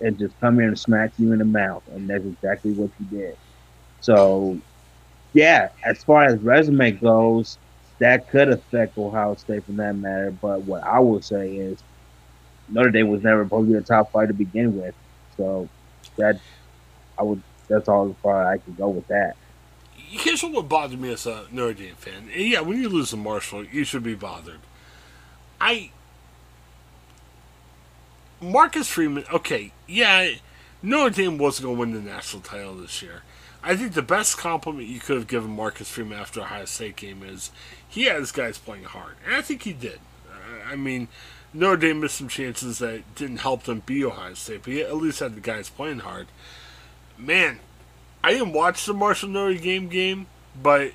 and 0.00 0.18
just 0.18 0.38
come 0.40 0.56
here 0.56 0.68
and 0.68 0.78
smack 0.78 1.12
you 1.18 1.32
in 1.32 1.38
the 1.38 1.44
mouth. 1.44 1.82
And 1.92 2.08
that's 2.08 2.24
exactly 2.24 2.72
what 2.72 2.90
you 2.98 3.18
did. 3.18 3.36
So, 4.00 4.58
yeah, 5.32 5.68
as 5.84 6.02
far 6.02 6.24
as 6.24 6.38
resume 6.40 6.90
goes, 6.92 7.58
that 7.98 8.28
could 8.28 8.48
affect 8.48 8.98
Ohio 8.98 9.36
State 9.36 9.64
from 9.64 9.76
that 9.76 9.94
matter. 9.94 10.32
But 10.32 10.62
what 10.62 10.82
I 10.82 10.98
will 10.98 11.22
say 11.22 11.54
is 11.54 11.78
Notre 12.68 12.90
Dame 12.90 13.08
was 13.08 13.22
never 13.22 13.44
supposed 13.44 13.68
to 13.68 13.72
be 13.72 13.78
a 13.78 13.82
top 13.82 14.10
five 14.10 14.28
to 14.28 14.34
begin 14.34 14.76
with. 14.80 14.94
So 15.36 15.68
that 16.16 16.40
I 17.18 17.22
would 17.22 17.42
that's 17.68 17.88
all 17.88 18.10
as 18.10 18.16
far 18.22 18.42
as 18.42 18.60
I 18.60 18.64
can 18.64 18.74
go 18.74 18.88
with 18.88 19.06
that. 19.06 19.36
Here's 19.94 20.42
what 20.42 20.68
bothered 20.68 21.00
me 21.00 21.12
as 21.12 21.26
a 21.26 21.46
Notre 21.50 21.74
Dame 21.74 21.94
fan. 21.94 22.28
Yeah, 22.34 22.60
when 22.60 22.80
you 22.82 22.88
lose 22.88 23.10
to 23.10 23.16
Marshall, 23.16 23.64
you 23.64 23.84
should 23.84 24.02
be 24.02 24.14
bothered. 24.14 24.60
I 25.60 25.90
Marcus 28.42 28.88
Freeman, 28.88 29.24
okay, 29.32 29.72
yeah, 29.86 30.30
Notre 30.82 31.10
Dame 31.10 31.38
wasn't 31.38 31.66
going 31.66 31.76
to 31.76 31.80
win 31.80 31.92
the 31.92 32.10
national 32.10 32.42
title 32.42 32.74
this 32.74 33.00
year. 33.00 33.22
I 33.62 33.76
think 33.76 33.92
the 33.92 34.02
best 34.02 34.36
compliment 34.36 34.88
you 34.88 34.98
could 34.98 35.16
have 35.16 35.28
given 35.28 35.50
Marcus 35.52 35.88
Freeman 35.88 36.18
after 36.18 36.40
a 36.40 36.42
Ohio 36.42 36.64
State 36.64 36.96
game 36.96 37.22
is 37.22 37.52
he 37.88 38.04
had 38.04 38.16
his 38.16 38.32
guys 38.32 38.58
playing 38.58 38.84
hard. 38.84 39.14
And 39.24 39.36
I 39.36 39.42
think 39.42 39.62
he 39.62 39.72
did. 39.72 40.00
I 40.68 40.74
mean, 40.74 41.06
Notre 41.54 41.76
Dame 41.76 42.00
missed 42.00 42.16
some 42.16 42.28
chances 42.28 42.78
that 42.78 43.14
didn't 43.14 43.38
help 43.38 43.62
them 43.62 43.84
beat 43.86 44.04
Ohio 44.04 44.34
State, 44.34 44.62
but 44.64 44.72
he 44.72 44.80
at 44.80 44.96
least 44.96 45.20
had 45.20 45.36
the 45.36 45.40
guys 45.40 45.70
playing 45.70 46.00
hard. 46.00 46.26
Man, 47.16 47.60
I 48.24 48.32
didn't 48.32 48.52
watch 48.52 48.84
the 48.84 48.94
Marshall 48.94 49.28
Notre 49.28 49.58
Dame 49.58 49.88
game, 49.88 50.26
but, 50.60 50.90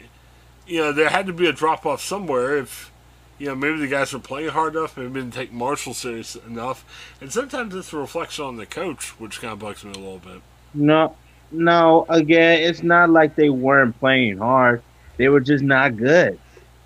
you 0.67 0.81
know, 0.81 0.91
there 0.91 1.09
had 1.09 1.27
to 1.27 1.33
be 1.33 1.47
a 1.47 1.53
drop 1.53 1.85
off 1.85 2.01
somewhere 2.01 2.57
if 2.57 2.91
you 3.38 3.48
know, 3.48 3.56
maybe 3.56 3.79
the 3.79 3.88
guys 3.88 4.13
were 4.13 4.20
playing 4.20 4.50
hard 4.50 4.75
enough, 4.75 4.98
maybe 4.98 5.13
didn't 5.13 5.34
take 5.34 5.51
Marshall 5.51 5.94
serious 5.94 6.36
enough, 6.36 6.86
and 7.22 7.32
sometimes 7.32 7.75
it's 7.75 7.94
a 7.94 7.98
reflection 7.98 8.46
on 8.46 8.58
the 8.58 8.65
coach, 8.65 9.20
which 9.20 9.41
kind 9.41 9.53
of 9.53 9.60
bugs 9.60 9.84
me 9.84 9.91
a 9.91 9.98
little 9.98 10.20
bit. 10.20 10.41
No, 10.74 11.15
no, 11.51 12.06
again, 12.10 12.62
it's 12.63 12.84
not 12.84 13.10
like 13.10 13.36
they 13.36 13.50
weren't 13.50 13.98
playing 14.00 14.38
hard; 14.39 14.82
they 15.17 15.29
were 15.29 15.39
just 15.39 15.63
not 15.63 15.98
good. 15.98 16.39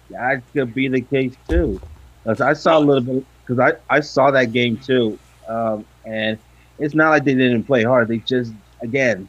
That 0.10 0.43
could 0.53 0.74
be 0.74 0.88
the 0.88 1.01
case 1.01 1.36
too. 1.48 1.81
Cause 2.25 2.41
I 2.41 2.53
saw 2.53 2.77
a 2.77 2.79
little 2.79 3.01
bit, 3.01 3.25
because 3.41 3.60
I 3.60 3.96
I 3.96 4.01
saw 4.01 4.31
that 4.31 4.51
game 4.51 4.77
too, 4.77 5.17
um, 5.48 5.86
and 6.05 6.38
it's 6.79 6.96
not 6.96 7.10
like 7.10 7.24
they 7.24 7.36
didn't 7.36 7.63
play 7.63 7.84
hard. 7.84 8.08
They 8.08 8.17
just, 8.17 8.53
again, 8.81 9.27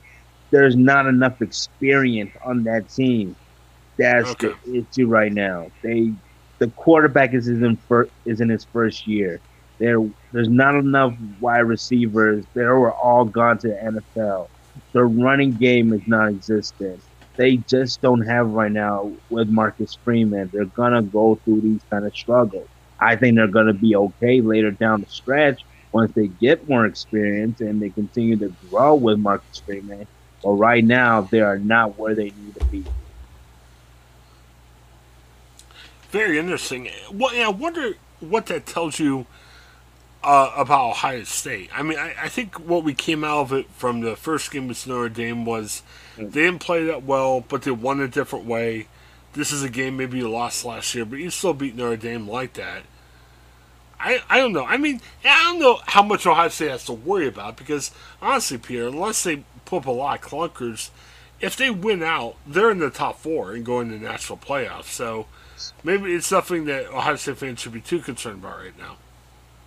there's 0.51 0.75
not 0.75 1.07
enough 1.07 1.41
experience 1.41 2.33
on 2.45 2.65
that 2.65 2.89
team. 2.89 3.37
That's 3.99 4.31
okay. 4.31 4.53
the 4.65 4.87
issue 4.91 5.07
right 5.07 5.33
now. 5.33 5.71
They 5.83 6.13
the 6.63 6.69
quarterback 6.77 7.35
is 7.35 7.49
in 7.49 7.77
fir- 7.89 8.09
is 8.25 8.41
in 8.41 8.49
his 8.49 8.63
first 8.63 9.05
year. 9.05 9.41
There 9.79 9.99
there's 10.31 10.49
not 10.49 10.77
enough 10.77 11.13
wide 11.41 11.67
receivers. 11.67 12.45
They 12.55 12.63
were 12.63 12.93
all 12.93 13.25
gone 13.25 13.59
to 13.59 13.69
the 13.69 13.75
NFL. 13.75 14.49
The 14.93 15.03
running 15.03 15.55
game 15.55 15.93
is 15.93 16.03
non-existent. 16.07 17.01
They 17.35 17.57
just 17.57 18.01
don't 18.01 18.21
have 18.21 18.51
right 18.51 18.71
now 18.71 19.11
with 19.29 19.49
Marcus 19.49 19.99
Freeman. 20.05 20.51
They're 20.53 20.67
gonna 20.67 21.03
go 21.03 21.35
through 21.45 21.63
these 21.63 21.81
kind 21.91 22.07
of 22.07 22.15
struggles. 22.15 22.69
I 23.01 23.17
think 23.17 23.35
they're 23.35 23.49
gonna 23.49 23.75
be 23.75 23.97
okay 23.97 24.41
later 24.41 24.71
down 24.71 25.01
the 25.01 25.09
stretch 25.09 25.65
once 25.91 26.13
they 26.13 26.29
get 26.29 26.69
more 26.69 26.87
experience 26.87 27.61
and 27.61 27.83
they 27.83 27.91
continue 27.91 28.37
to 28.37 28.55
grow 28.71 28.95
with 28.95 29.19
Marcus 29.19 29.59
Freeman. 29.67 30.07
But 30.45 30.53
right 30.53 30.85
now, 30.85 31.23
they 31.23 31.41
are 31.41 31.59
not 31.59 31.99
where 31.99 32.15
they 32.15 32.31
need 32.31 32.55
to 32.55 32.65
be. 32.67 32.85
Very 36.13 36.39
interesting. 36.39 36.91
Well, 37.11 37.31
I 37.35 37.49
wonder 37.49 37.95
what 38.21 38.45
that 38.47 38.67
tells 38.67 38.99
you 38.99 39.27
uh, 40.23 40.53
about 40.55 40.91
Ohio 40.91 41.25
State. 41.25 41.71
I 41.75 41.83
mean, 41.83 41.99
I, 41.99 42.15
I, 42.25 42.29
think 42.29 42.61
what 42.61 42.85
we 42.85 42.93
came 42.93 43.25
out 43.25 43.41
of 43.41 43.53
it 43.55 43.71
from 43.71 44.03
the 44.03 44.15
first 44.15 44.51
game 44.51 44.69
with 44.69 44.87
Notre 44.87 45.09
Dame 45.09 45.47
was 45.47 45.83
they 46.19 46.43
didn't 46.43 46.59
play 46.59 46.85
that 46.85 47.03
well, 47.03 47.41
but 47.41 47.63
they 47.63 47.71
won 47.71 47.99
a 47.99 48.09
different 48.09 48.45
way. 48.45 48.89
This 49.33 49.53
is 49.53 49.63
a 49.63 49.71
game 49.71 49.97
maybe 49.97 50.19
you 50.19 50.29
lost 50.29 50.67
last 50.67 50.95
year, 50.95 51.07
but 51.07 51.19
you 51.19 51.31
still 51.31 51.55
beat 51.55 51.75
Notre 51.75 51.97
Dame 51.97 52.29
like 52.29 52.53
that. 52.53 52.83
I, 53.99 54.21
I 54.29 54.37
don't 54.37 54.53
know. 54.53 54.67
I 54.67 54.77
mean, 54.77 55.01
I 55.25 55.45
don't 55.45 55.61
know 55.61 55.81
how 55.87 56.03
much 56.03 56.27
Ohio 56.27 56.51
State 56.51 56.73
has 56.73 56.85
to 56.85 56.93
worry 56.93 57.27
about 57.27 57.57
because 57.57 57.91
honestly, 58.21 58.59
Peter, 58.59 58.89
unless 58.89 59.25
they 59.25 59.45
put 59.65 59.79
up 59.79 59.87
a 59.87 59.91
lot 59.91 60.23
of 60.23 60.29
clunkers, 60.29 60.91
if 61.41 61.57
they 61.57 61.71
win 61.71 62.03
out, 62.03 62.37
they're 62.47 62.71
in 62.71 62.81
the 62.81 62.91
top 62.91 63.19
four 63.19 63.53
and 63.53 63.65
going 63.65 63.89
to 63.89 63.97
the 63.97 64.05
national 64.05 64.37
playoffs. 64.37 64.85
So 64.85 65.27
maybe 65.85 66.13
it's 66.15 66.27
something 66.27 66.65
that 66.67 66.87
Ohio 66.87 67.17
State 67.17 67.39
fans 67.39 67.61
should 67.61 67.73
be 67.73 67.81
too 67.81 68.01
concerned 68.01 68.43
about 68.43 68.59
right 68.59 68.79
now. 68.79 68.97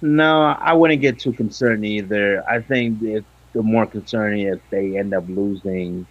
No, 0.02 0.44
I 0.44 0.74
wouldn't 0.74 1.02
get 1.02 1.20
too 1.20 1.34
concerned 1.34 1.86
either. 1.86 2.44
I 2.50 2.62
think 2.62 3.02
if 3.02 3.24
the 3.54 3.64
more 3.64 3.86
concerning 3.86 4.48
if 4.48 4.60
they 4.70 4.98
end 4.98 5.14
up 5.14 5.24
losing 5.28 6.06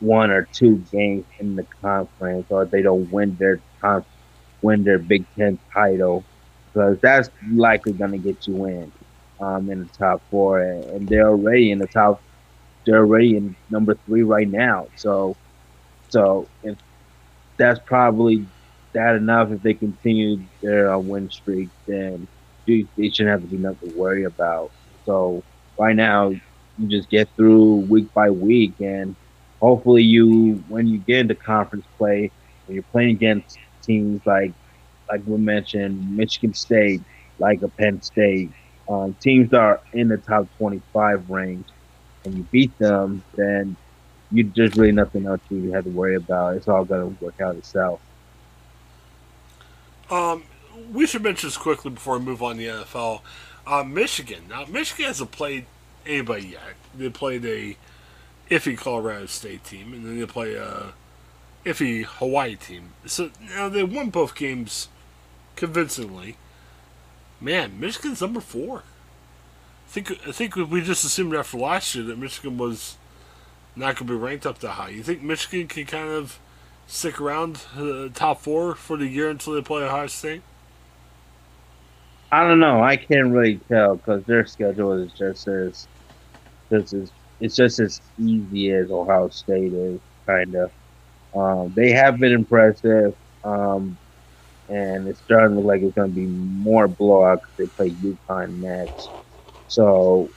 one 0.00 0.30
or 0.30 0.42
two 0.52 0.78
games 0.90 1.24
in 1.38 1.56
the 1.56 1.62
conference, 1.80 2.46
or 2.50 2.64
they 2.64 2.82
don't 2.82 3.10
win 3.10 3.36
their 3.36 3.60
conf- 3.80 4.04
win 4.62 4.84
their 4.84 4.98
Big 4.98 5.24
Ten 5.36 5.58
title, 5.72 6.24
because 6.66 6.98
that's 7.00 7.30
likely 7.52 7.92
going 7.92 8.12
to 8.12 8.18
get 8.18 8.46
you 8.46 8.64
in 8.66 8.92
um, 9.40 9.70
in 9.70 9.80
the 9.80 9.88
top 9.96 10.20
four, 10.30 10.60
and 10.60 11.08
they're 11.08 11.28
already 11.28 11.70
in 11.70 11.78
the 11.78 11.86
top. 11.86 12.20
They're 12.84 12.98
already 12.98 13.36
in 13.36 13.56
number 13.70 13.94
three 14.06 14.22
right 14.22 14.48
now. 14.48 14.88
So, 14.96 15.36
so 16.08 16.46
if 16.62 16.76
that's 17.56 17.80
probably 17.80 18.46
that 18.96 19.16
enough. 19.16 19.52
If 19.52 19.62
they 19.62 19.74
continue 19.74 20.44
their 20.62 20.92
uh, 20.92 20.98
win 20.98 21.30
streak, 21.30 21.70
then 21.86 22.28
they, 22.66 22.86
shouldn't 23.10 23.28
have 23.30 23.42
to 23.42 23.46
be 23.46 23.58
nothing 23.58 23.90
to 23.90 23.96
worry 23.96 24.24
about. 24.24 24.72
So 25.04 25.44
right 25.78 25.96
now, 25.96 26.30
you 26.30 26.88
just 26.88 27.08
get 27.10 27.28
through 27.36 27.86
week 27.88 28.12
by 28.14 28.30
week, 28.30 28.74
and 28.80 29.16
hopefully, 29.60 30.02
you 30.02 30.64
when 30.68 30.86
you 30.86 30.98
get 30.98 31.20
into 31.20 31.34
conference 31.36 31.86
play, 31.98 32.32
when 32.66 32.74
you're 32.74 32.84
playing 32.92 33.10
against 33.10 33.58
teams 33.82 34.22
like 34.26 34.54
like 35.10 35.22
we 35.26 35.38
mentioned, 35.38 36.16
Michigan 36.16 36.54
State, 36.54 37.02
like 37.38 37.62
a 37.62 37.68
Penn 37.68 38.02
State, 38.02 38.50
um, 38.88 39.16
teams 39.22 39.50
that 39.50 39.60
are 39.60 39.80
in 39.92 40.08
the 40.08 40.18
top 40.18 40.48
25 40.58 41.30
range, 41.30 41.68
and 42.24 42.36
you 42.36 42.48
beat 42.50 42.76
them, 42.78 43.24
then 43.36 43.76
you 44.30 44.50
there's 44.54 44.76
really 44.76 44.92
nothing 44.92 45.26
else 45.26 45.40
you 45.50 45.72
have 45.72 45.84
to 45.84 45.90
worry 45.90 46.16
about. 46.16 46.56
It's 46.56 46.68
all 46.68 46.84
going 46.84 47.16
to 47.16 47.24
work 47.24 47.40
out 47.40 47.56
itself. 47.56 48.00
Um, 50.10 50.44
we 50.92 51.06
should 51.06 51.22
mention 51.22 51.48
this 51.48 51.56
quickly 51.56 51.90
before 51.90 52.18
we 52.18 52.24
move 52.24 52.42
on 52.42 52.56
to 52.56 52.62
the 52.62 52.68
NFL. 52.68 53.20
Uh, 53.66 53.82
Michigan. 53.82 54.44
Now, 54.48 54.64
Michigan 54.66 55.06
hasn't 55.06 55.32
played 55.32 55.66
anybody 56.06 56.48
yet. 56.48 56.74
They 56.96 57.10
played 57.10 57.44
a 57.44 57.76
iffy 58.50 58.78
Colorado 58.78 59.26
State 59.26 59.64
team, 59.64 59.92
and 59.92 60.04
then 60.04 60.18
they 60.18 60.26
play 60.26 60.54
a 60.54 60.92
iffy 61.64 62.04
Hawaii 62.04 62.54
team. 62.54 62.90
So 63.04 63.30
now 63.54 63.68
they 63.68 63.82
won 63.82 64.10
both 64.10 64.36
games 64.36 64.88
convincingly. 65.56 66.36
Man, 67.40 67.78
Michigan's 67.78 68.20
number 68.20 68.40
four. 68.40 68.84
I 69.86 69.90
think 69.90 70.12
I 70.26 70.32
think 70.32 70.56
we 70.56 70.80
just 70.80 71.04
assumed 71.04 71.34
after 71.34 71.58
last 71.58 71.94
year 71.94 72.04
that 72.04 72.18
Michigan 72.18 72.56
was 72.56 72.96
not 73.74 73.96
going 73.96 74.06
to 74.08 74.12
be 74.12 74.14
ranked 74.14 74.46
up 74.46 74.58
that 74.60 74.72
high. 74.72 74.88
You 74.88 75.02
think 75.02 75.22
Michigan 75.22 75.68
can 75.68 75.86
kind 75.86 76.08
of 76.08 76.38
stick 76.86 77.20
around 77.20 77.56
the 77.76 78.10
top 78.14 78.40
four 78.40 78.74
for 78.74 78.96
the 78.96 79.06
year 79.06 79.28
until 79.28 79.54
they 79.54 79.62
play 79.62 79.82
Ohio 79.82 80.06
State? 80.06 80.42
I 82.32 82.46
don't 82.46 82.58
know. 82.58 82.82
I 82.82 82.96
can't 82.96 83.32
really 83.32 83.56
tell 83.68 83.96
because 83.96 84.24
their 84.24 84.46
schedule 84.46 84.92
is 84.92 85.12
just 85.12 85.46
as, 85.48 85.86
just 86.70 86.92
as 86.92 87.12
it's 87.40 87.54
just 87.54 87.78
as 87.80 88.00
easy 88.18 88.72
as 88.72 88.90
Ohio 88.90 89.28
State 89.28 89.72
is, 89.72 90.00
kind 90.24 90.54
of. 90.54 90.72
Um, 91.34 91.72
they 91.74 91.92
have 91.92 92.18
been 92.18 92.32
impressive, 92.32 93.14
um, 93.44 93.96
and 94.68 95.06
it's 95.06 95.20
starting 95.20 95.50
to 95.50 95.56
look 95.56 95.66
like 95.66 95.82
it's 95.82 95.94
going 95.94 96.10
to 96.10 96.14
be 96.14 96.26
more 96.26 96.88
blowout 96.88 97.42
because 97.42 97.56
they 97.56 97.66
play 97.66 97.90
UConn 97.90 98.58
next. 98.60 99.10
So, 99.68 100.30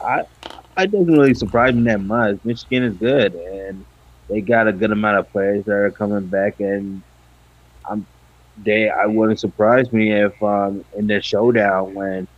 I, 0.00 0.24
I 0.76 0.86
doesn't 0.86 1.06
really 1.12 1.34
surprise 1.34 1.74
me 1.74 1.82
that 1.84 2.00
much. 2.00 2.38
Michigan 2.44 2.82
is 2.82 2.96
good, 2.96 3.34
and 3.34 3.84
they 4.28 4.40
got 4.40 4.68
a 4.68 4.72
good 4.72 4.90
amount 4.90 5.18
of 5.18 5.30
players 5.30 5.64
that 5.64 5.72
are 5.72 5.90
coming 5.90 6.26
back, 6.26 6.60
and 6.60 7.02
I'm 7.88 8.06
they. 8.62 8.88
I 8.88 9.06
wouldn't 9.06 9.40
surprise 9.40 9.92
me 9.92 10.12
if 10.12 10.40
um, 10.42 10.84
in 10.96 11.06
the 11.06 11.20
showdown 11.20 11.94
when 11.94 12.28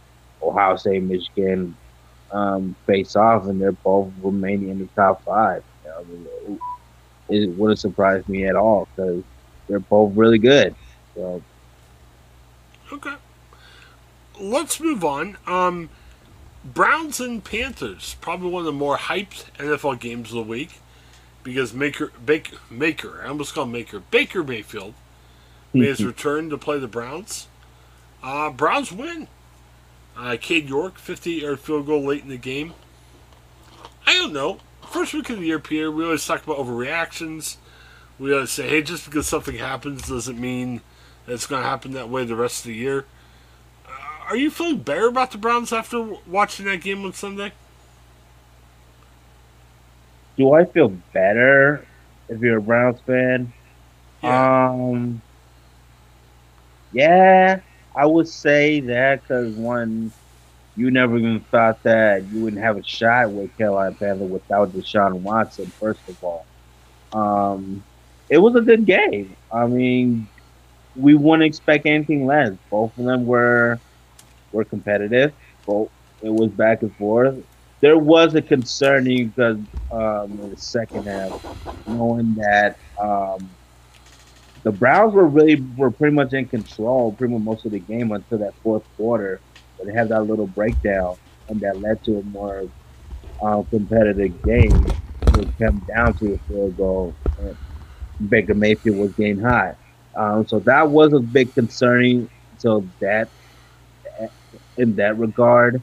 Ohio 0.43 0.77
State 0.77 1.03
Michigan 1.03 1.77
um, 2.33 2.77
face 2.87 3.17
off, 3.17 3.47
and 3.47 3.61
they're 3.61 3.73
both 3.73 4.13
remaining 4.23 4.71
in 4.71 4.79
the 4.81 4.89
top 4.95 5.25
five. 5.25 5.63
I 5.87 6.03
mean, 6.05 6.61
it, 7.29 7.49
wouldn't 7.51 7.81
surprise 7.81 8.27
me 8.29 8.47
at 8.47 8.57
all 8.57 8.89
because 8.95 9.23
they're 9.69 9.81
both 9.81 10.15
really 10.17 10.39
good. 10.39 10.75
So 11.15 11.43
Okay. 12.93 13.15
Let's 14.41 14.81
move 14.81 15.05
on. 15.05 15.37
Um, 15.47 15.91
Browns 16.65 17.21
and 17.21 17.43
Panthers, 17.43 18.17
probably 18.21 18.51
one 18.51 18.61
of 18.61 18.67
the 18.67 18.73
more 18.73 18.97
hyped 18.97 19.51
NFL 19.57 20.01
games 20.01 20.31
of 20.31 20.37
the 20.37 20.43
week 20.43 20.81
because 21.49 21.73
Maker 21.73 22.13
Baker 22.25 22.59
Maker, 22.71 23.23
I 23.25 23.29
almost 23.29 23.55
call 23.55 23.65
Maker 23.65 24.01
Baker 24.01 24.45
Mayfield 24.45 24.93
made 25.73 25.89
his 25.89 26.05
return 26.05 26.51
to 26.51 26.59
play 26.59 26.79
the 26.79 26.87
Browns. 26.87 27.49
Uh, 28.23 28.51
Browns 28.51 28.93
win. 28.93 29.29
Uh, 30.15 30.37
Cade 30.39 30.69
York, 30.69 30.99
50 30.99 31.33
yard 31.33 31.61
field 31.61 31.87
goal 31.87 32.05
late 32.05 32.23
in 32.23 32.29
the 32.29 32.37
game. 32.37 32.75
I 34.07 34.15
don't 34.15 34.33
know. 34.33 34.59
First 34.91 35.15
week 35.15 35.31
of 35.31 35.41
the 35.41 35.47
year, 35.47 35.59
Peter, 35.59 35.91
we 35.91 36.05
always 36.05 36.27
talk 36.27 36.45
about 36.45 36.59
overreactions. 36.59 37.57
We 38.19 38.35
always 38.35 38.51
say, 38.51 38.69
hey, 38.69 38.83
just 38.83 39.05
because 39.07 39.27
something 39.27 39.57
happens 39.57 40.09
doesn't 40.09 40.39
mean 40.39 40.83
that 41.25 41.35
it's 41.35 41.47
going 41.47 41.63
to 41.63 41.69
happen 41.69 41.93
that 41.93 42.09
way 42.09 42.25
the 42.25 42.37
rest 42.37 42.61
of 42.61 42.69
the 42.69 42.75
year. 42.75 43.07
Uh, 43.87 43.91
are 44.29 44.37
you 44.37 44.51
feeling 44.51 44.79
better 44.81 45.07
about 45.07 45.31
the 45.31 45.39
Browns 45.39 45.73
after 45.73 46.17
watching 46.27 46.67
that 46.67 46.83
game 46.83 47.05
on 47.05 47.13
Sunday? 47.13 47.53
Do 50.39 50.53
I 50.53 50.65
feel 50.65 50.89
better 51.13 51.85
if 52.29 52.41
you're 52.41 52.59
a 52.59 52.63
Browns 52.63 53.01
fan? 53.01 53.53
Yeah. 54.23 54.69
Um, 54.71 55.21
yeah, 56.93 57.61
I 57.95 58.07
would 58.07 58.29
say 58.29 58.81
that 58.81 59.23
because 59.23 59.55
one, 59.57 60.13
you 60.77 60.91
never 60.91 61.19
even 61.19 61.41
thought 61.51 61.83
that 61.83 62.25
you 62.29 62.45
wouldn't 62.45 62.63
have 62.63 62.79
a 62.79 62.85
shot 62.85 63.31
with 63.31 63.55
Carolina 63.59 63.95
Panther 63.99 64.25
without 64.25 64.73
Deshaun 64.73 65.21
Watson. 65.21 65.67
First 65.67 66.01
of 66.09 66.25
all, 66.25 66.47
um, 67.13 67.83
it 68.31 68.39
was 68.39 68.55
a 68.55 68.61
good 68.61 68.87
game. 68.87 69.35
I 69.53 69.67
mean, 69.67 70.29
we 70.95 71.15
wouldn't 71.15 71.47
expect 71.47 71.85
anything 71.85 72.27
less. 72.27 72.53
Both 72.71 72.97
of 72.97 73.05
them 73.05 73.27
were 73.27 73.81
were 74.53 74.65
competitive. 74.65 75.33
Both 75.67 75.91
it 76.23 76.33
was 76.33 76.51
back 76.51 76.83
and 76.83 76.95
forth. 76.97 77.37
There 77.81 77.97
was 77.97 78.35
a 78.35 78.43
concerning 78.43 79.29
because 79.29 79.59
um, 79.91 80.39
in 80.43 80.51
the 80.51 80.57
second 80.57 81.07
half, 81.07 81.87
knowing 81.87 82.35
that 82.35 82.77
um, 83.01 83.49
the 84.65 84.73
Browns 84.73 85.15
were 85.15 85.27
really 85.27 85.63
were 85.77 85.91
pretty 85.91 86.15
much 86.15 86.33
in 86.33 86.47
control 86.47 87.13
pretty 87.13 87.33
much 87.35 87.43
most 87.43 87.65
of 87.65 87.73
the 87.73 87.79
game 87.79 88.13
until 88.13 88.39
that 88.39 88.55
fourth 88.63 88.85
quarter. 88.97 89.41
But 89.77 89.87
they 89.87 89.93
had 89.93 90.09
that 90.09 90.23
little 90.25 90.49
breakdown, 90.49 91.17
and 91.49 91.61
that 91.61 91.81
led 91.81 92.03
to 92.05 92.19
a 92.19 92.23
more 92.25 92.69
uh, 93.41 93.63
competitive 93.71 94.43
game. 94.45 94.87
It 95.35 95.57
came 95.59 95.79
down 95.87 96.15
to 96.15 96.35
a 96.35 96.39
field 96.39 96.77
goal. 96.77 97.15
And 97.39 97.57
Baker 98.29 98.55
Mayfield 98.55 98.97
was 98.97 99.13
getting 99.13 99.39
high. 99.39 99.75
Um, 100.17 100.47
so 100.47 100.59
that 100.61 100.91
was 100.91 101.13
a 101.13 101.21
big 101.21 101.55
concerning. 101.55 102.29
So 102.59 102.85
that, 102.99 103.29
in 104.77 104.97
that 104.97 105.17
regard, 105.17 105.81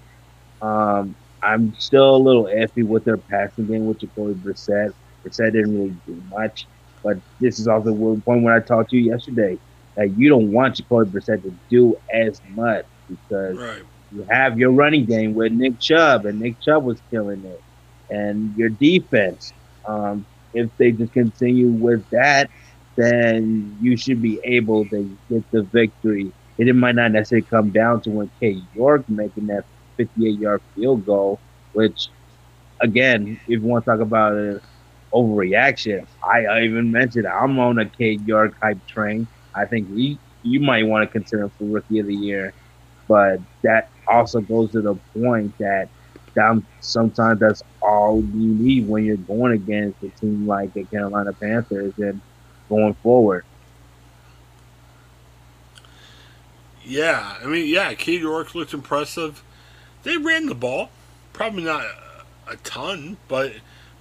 um, 0.62 1.16
I'm 1.46 1.74
still 1.76 2.16
a 2.16 2.18
little 2.18 2.46
iffy 2.46 2.86
with 2.86 3.06
their 3.06 3.18
passing 3.18 3.68
game 3.68 3.86
with 3.86 4.00
Jacoby 4.00 4.36
Brissett. 4.36 4.92
Brissett 5.26 5.54
didn't 5.54 5.74
really 5.76 5.98
do 6.08 6.22
much, 6.30 6.68
but 7.04 7.18
this 7.40 7.60
is 7.60 7.68
also 7.68 7.92
the 7.92 8.22
point 8.26 8.44
when 8.44 8.54
I 8.54 8.60
talked 8.60 8.92
to 8.92 8.98
you 8.98 9.12
yesterday 9.12 9.60
that 9.98 10.18
you 10.18 10.30
don't 10.30 10.52
want 10.52 10.76
Jacoby 10.78 11.12
Brissett 11.12 11.44
to 11.44 11.58
do 11.70 11.96
as 12.14 12.42
much 12.48 12.86
because 13.10 13.60
Right. 13.60 13.84
you 14.12 14.26
have 14.30 14.58
your 14.60 14.72
running 14.72 15.06
game 15.06 15.34
with 15.34 15.54
Nick 15.54 15.80
Chubb, 15.80 16.26
and 16.26 16.40
Nick 16.40 16.60
Chubb 16.62 16.84
was 16.84 17.02
killing 17.12 17.44
it, 17.46 17.64
and 18.10 18.56
your 18.56 18.70
defense. 18.70 19.54
Um, 19.88 20.28
if 20.54 20.70
they 20.78 20.92
just 20.92 21.14
continue 21.14 21.70
with 21.72 22.06
that, 22.12 22.50
then 22.98 23.78
you 23.80 23.98
should 23.98 24.22
be 24.22 24.40
able 24.44 24.88
to 24.90 25.18
get 25.30 25.44
the 25.52 25.64
victory. 25.64 26.34
And 26.58 26.70
it 26.70 26.74
might 26.74 26.96
not 26.96 27.12
necessarily 27.12 27.46
come 27.50 27.72
down 27.72 28.02
to 28.04 28.12
when 28.12 28.32
K. 28.40 28.64
York 28.74 29.10
making 29.10 29.48
that 29.48 29.66
58 29.98 30.40
yard 30.40 30.62
field 30.76 31.06
goal, 31.06 31.40
which, 31.74 32.10
again, 32.82 33.40
if 33.44 33.50
you 33.50 33.62
want 33.62 33.86
to 33.86 33.92
talk 33.92 34.00
about 34.00 34.34
an 34.34 34.62
overreaction, 35.14 36.06
I, 36.24 36.62
even 36.64 36.92
mentioned 36.92 37.28
I'm 37.28 37.58
on 37.60 37.80
a 37.80 37.86
K. 37.86 38.20
yard 38.26 38.56
type 38.60 38.86
train. 38.88 39.28
I 39.54 39.66
think 39.66 39.90
we 39.90 40.20
you 40.44 40.60
might 40.60 40.86
want 40.86 41.08
to 41.08 41.12
consider 41.12 41.44
him 41.44 41.50
for 41.58 41.64
rookie 41.66 42.00
of 42.00 42.08
the 42.08 42.16
year, 42.16 42.54
but 43.08 43.40
that 43.64 43.90
also 44.08 44.42
goes 44.42 44.72
to 44.74 44.82
the 44.82 44.96
point 45.14 45.58
that 45.58 45.90
down 46.36 46.66
sometimes 46.82 47.40
that's 47.40 47.64
all 47.82 48.18
you 48.18 48.54
need 48.54 48.88
when 48.88 49.06
you're 49.06 49.18
going 49.18 49.54
against 49.54 50.04
a 50.04 50.10
team 50.10 50.46
like 50.46 50.74
the 50.74 50.84
Carolina 50.84 51.34
Panthers 51.34 51.94
and 51.98 52.22
going 52.70 52.94
forward. 52.96 53.46
Yeah, 56.84 57.38
I 57.42 57.48
mean, 57.48 57.68
yeah, 57.68 57.94
Cade 57.96 58.22
York 58.22 58.54
looked 58.54 58.74
impressive. 58.74 59.44
They 60.06 60.18
ran 60.18 60.46
the 60.46 60.56
ball, 60.56 60.92
probably 61.34 61.64
not 61.64 61.84
a, 62.48 62.56
ton, 62.58 63.18
but 63.28 63.54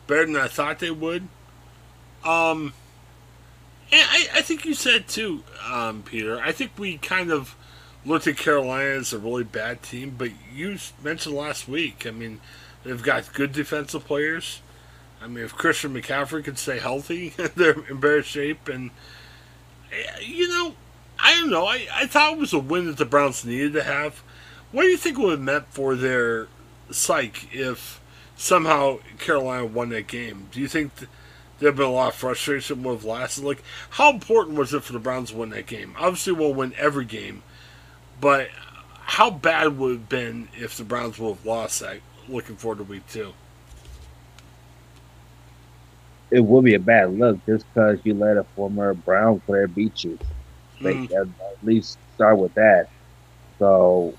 better 0.06 0.26
than 0.26 0.36
I 0.36 0.48
thought 0.48 0.78
they 0.78 0.90
would. 0.90 1.22
Um, 2.22 2.74
and 3.90 4.06
I, 4.10 4.26
I 4.34 4.42
think 4.42 4.66
you 4.66 4.74
said 4.74 5.08
too, 5.08 5.42
um, 5.66 6.02
Peter. 6.02 6.38
I 6.38 6.52
think 6.52 6.72
we 6.78 6.98
kind 6.98 7.32
of 7.32 7.56
looked 8.04 8.26
at 8.26 8.36
Carolina 8.36 9.00
as 9.00 9.14
a 9.14 9.18
really 9.18 9.44
bad 9.44 9.82
team, 9.82 10.14
but 10.18 10.30
you 10.54 10.76
mentioned 11.02 11.34
last 11.34 11.66
week. 11.68 12.06
I 12.06 12.10
mean, 12.10 12.42
they've 12.84 13.02
got 13.02 13.32
good 13.32 13.52
defensive 13.52 14.04
players. 14.04 14.60
I 15.22 15.26
mean, 15.26 15.42
if 15.42 15.54
Christian 15.54 15.94
McCaffrey 15.94 16.44
can 16.44 16.56
stay 16.56 16.80
healthy, 16.80 17.30
they're 17.56 17.80
in 17.88 17.98
better 17.98 18.22
shape, 18.22 18.68
and 18.68 18.90
eh, 19.90 20.20
you 20.20 20.48
know, 20.48 20.74
I 21.18 21.34
don't 21.36 21.48
know. 21.48 21.64
I, 21.64 21.86
I 21.94 22.06
thought 22.06 22.34
it 22.34 22.38
was 22.38 22.52
a 22.52 22.58
win 22.58 22.88
that 22.88 22.98
the 22.98 23.06
Browns 23.06 23.42
needed 23.42 23.72
to 23.72 23.84
have. 23.84 24.22
What 24.74 24.82
do 24.82 24.88
you 24.88 24.96
think 24.96 25.16
it 25.16 25.22
would 25.22 25.30
have 25.30 25.40
meant 25.40 25.66
for 25.68 25.94
their 25.94 26.48
psyche 26.90 27.48
if 27.56 28.00
somehow 28.37 28.98
Carolina 29.20 29.66
won 29.66 29.90
that 29.90 30.08
game? 30.08 30.48
Do 30.50 30.60
you 30.60 30.66
think 30.66 30.96
th- 30.96 31.08
there'd 31.60 31.76
been 31.76 31.87
a 31.87 31.90
lot 31.92 32.08
of 32.08 32.14
frustration 32.16 32.82
would 32.82 32.94
have 32.94 33.04
lasted? 33.04 33.44
Like, 33.44 33.62
how 33.90 34.10
important 34.10 34.58
was 34.58 34.74
it 34.74 34.82
for 34.82 34.92
the 34.92 34.98
Browns 34.98 35.30
to 35.30 35.37
win 35.37 35.50
that 35.50 35.66
game? 35.66 35.94
Obviously, 35.96 36.32
we'll 36.32 36.52
win 36.52 36.74
every 36.76 37.04
game, 37.04 37.44
but 38.20 38.48
how 39.04 39.30
bad 39.30 39.78
would 39.78 39.90
it 39.92 39.94
have 39.98 40.08
been 40.08 40.48
if 40.54 40.76
the 40.76 40.82
Browns 40.82 41.20
would 41.20 41.37
have 41.37 41.46
lost 41.46 41.78
that? 41.78 42.00
Looking 42.28 42.56
forward 42.56 42.78
to 42.78 42.84
week 42.84 43.06
two. 43.08 43.32
It 46.32 46.40
would 46.40 46.64
be 46.64 46.74
a 46.74 46.80
bad 46.80 47.16
look 47.16 47.38
just 47.46 47.64
because 47.72 48.00
you 48.02 48.14
let 48.14 48.37
a 48.38 48.42
former 48.56 48.92
Brown 48.92 49.38
player 49.38 49.68
beat 49.68 50.02
you. 50.02 50.18
Like, 50.80 50.96
Mm. 50.96 51.12
at 51.30 51.64
least 51.64 51.96
start 52.16 52.38
with 52.38 52.54
that. 52.54 52.88
So, 53.58 54.14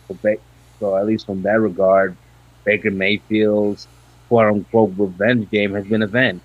so 0.80 0.96
at 0.98 1.06
least 1.06 1.26
from 1.26 1.42
that 1.44 1.60
regard, 1.60 2.16
Baker 2.64 2.92
Mayfield's 2.92 3.88
quote 4.28 4.48
unquote 4.48 4.94
revenge 4.98 5.50
game 5.52 5.74
has 5.74 5.86
been 5.86 6.02
avenged. 6.02 6.44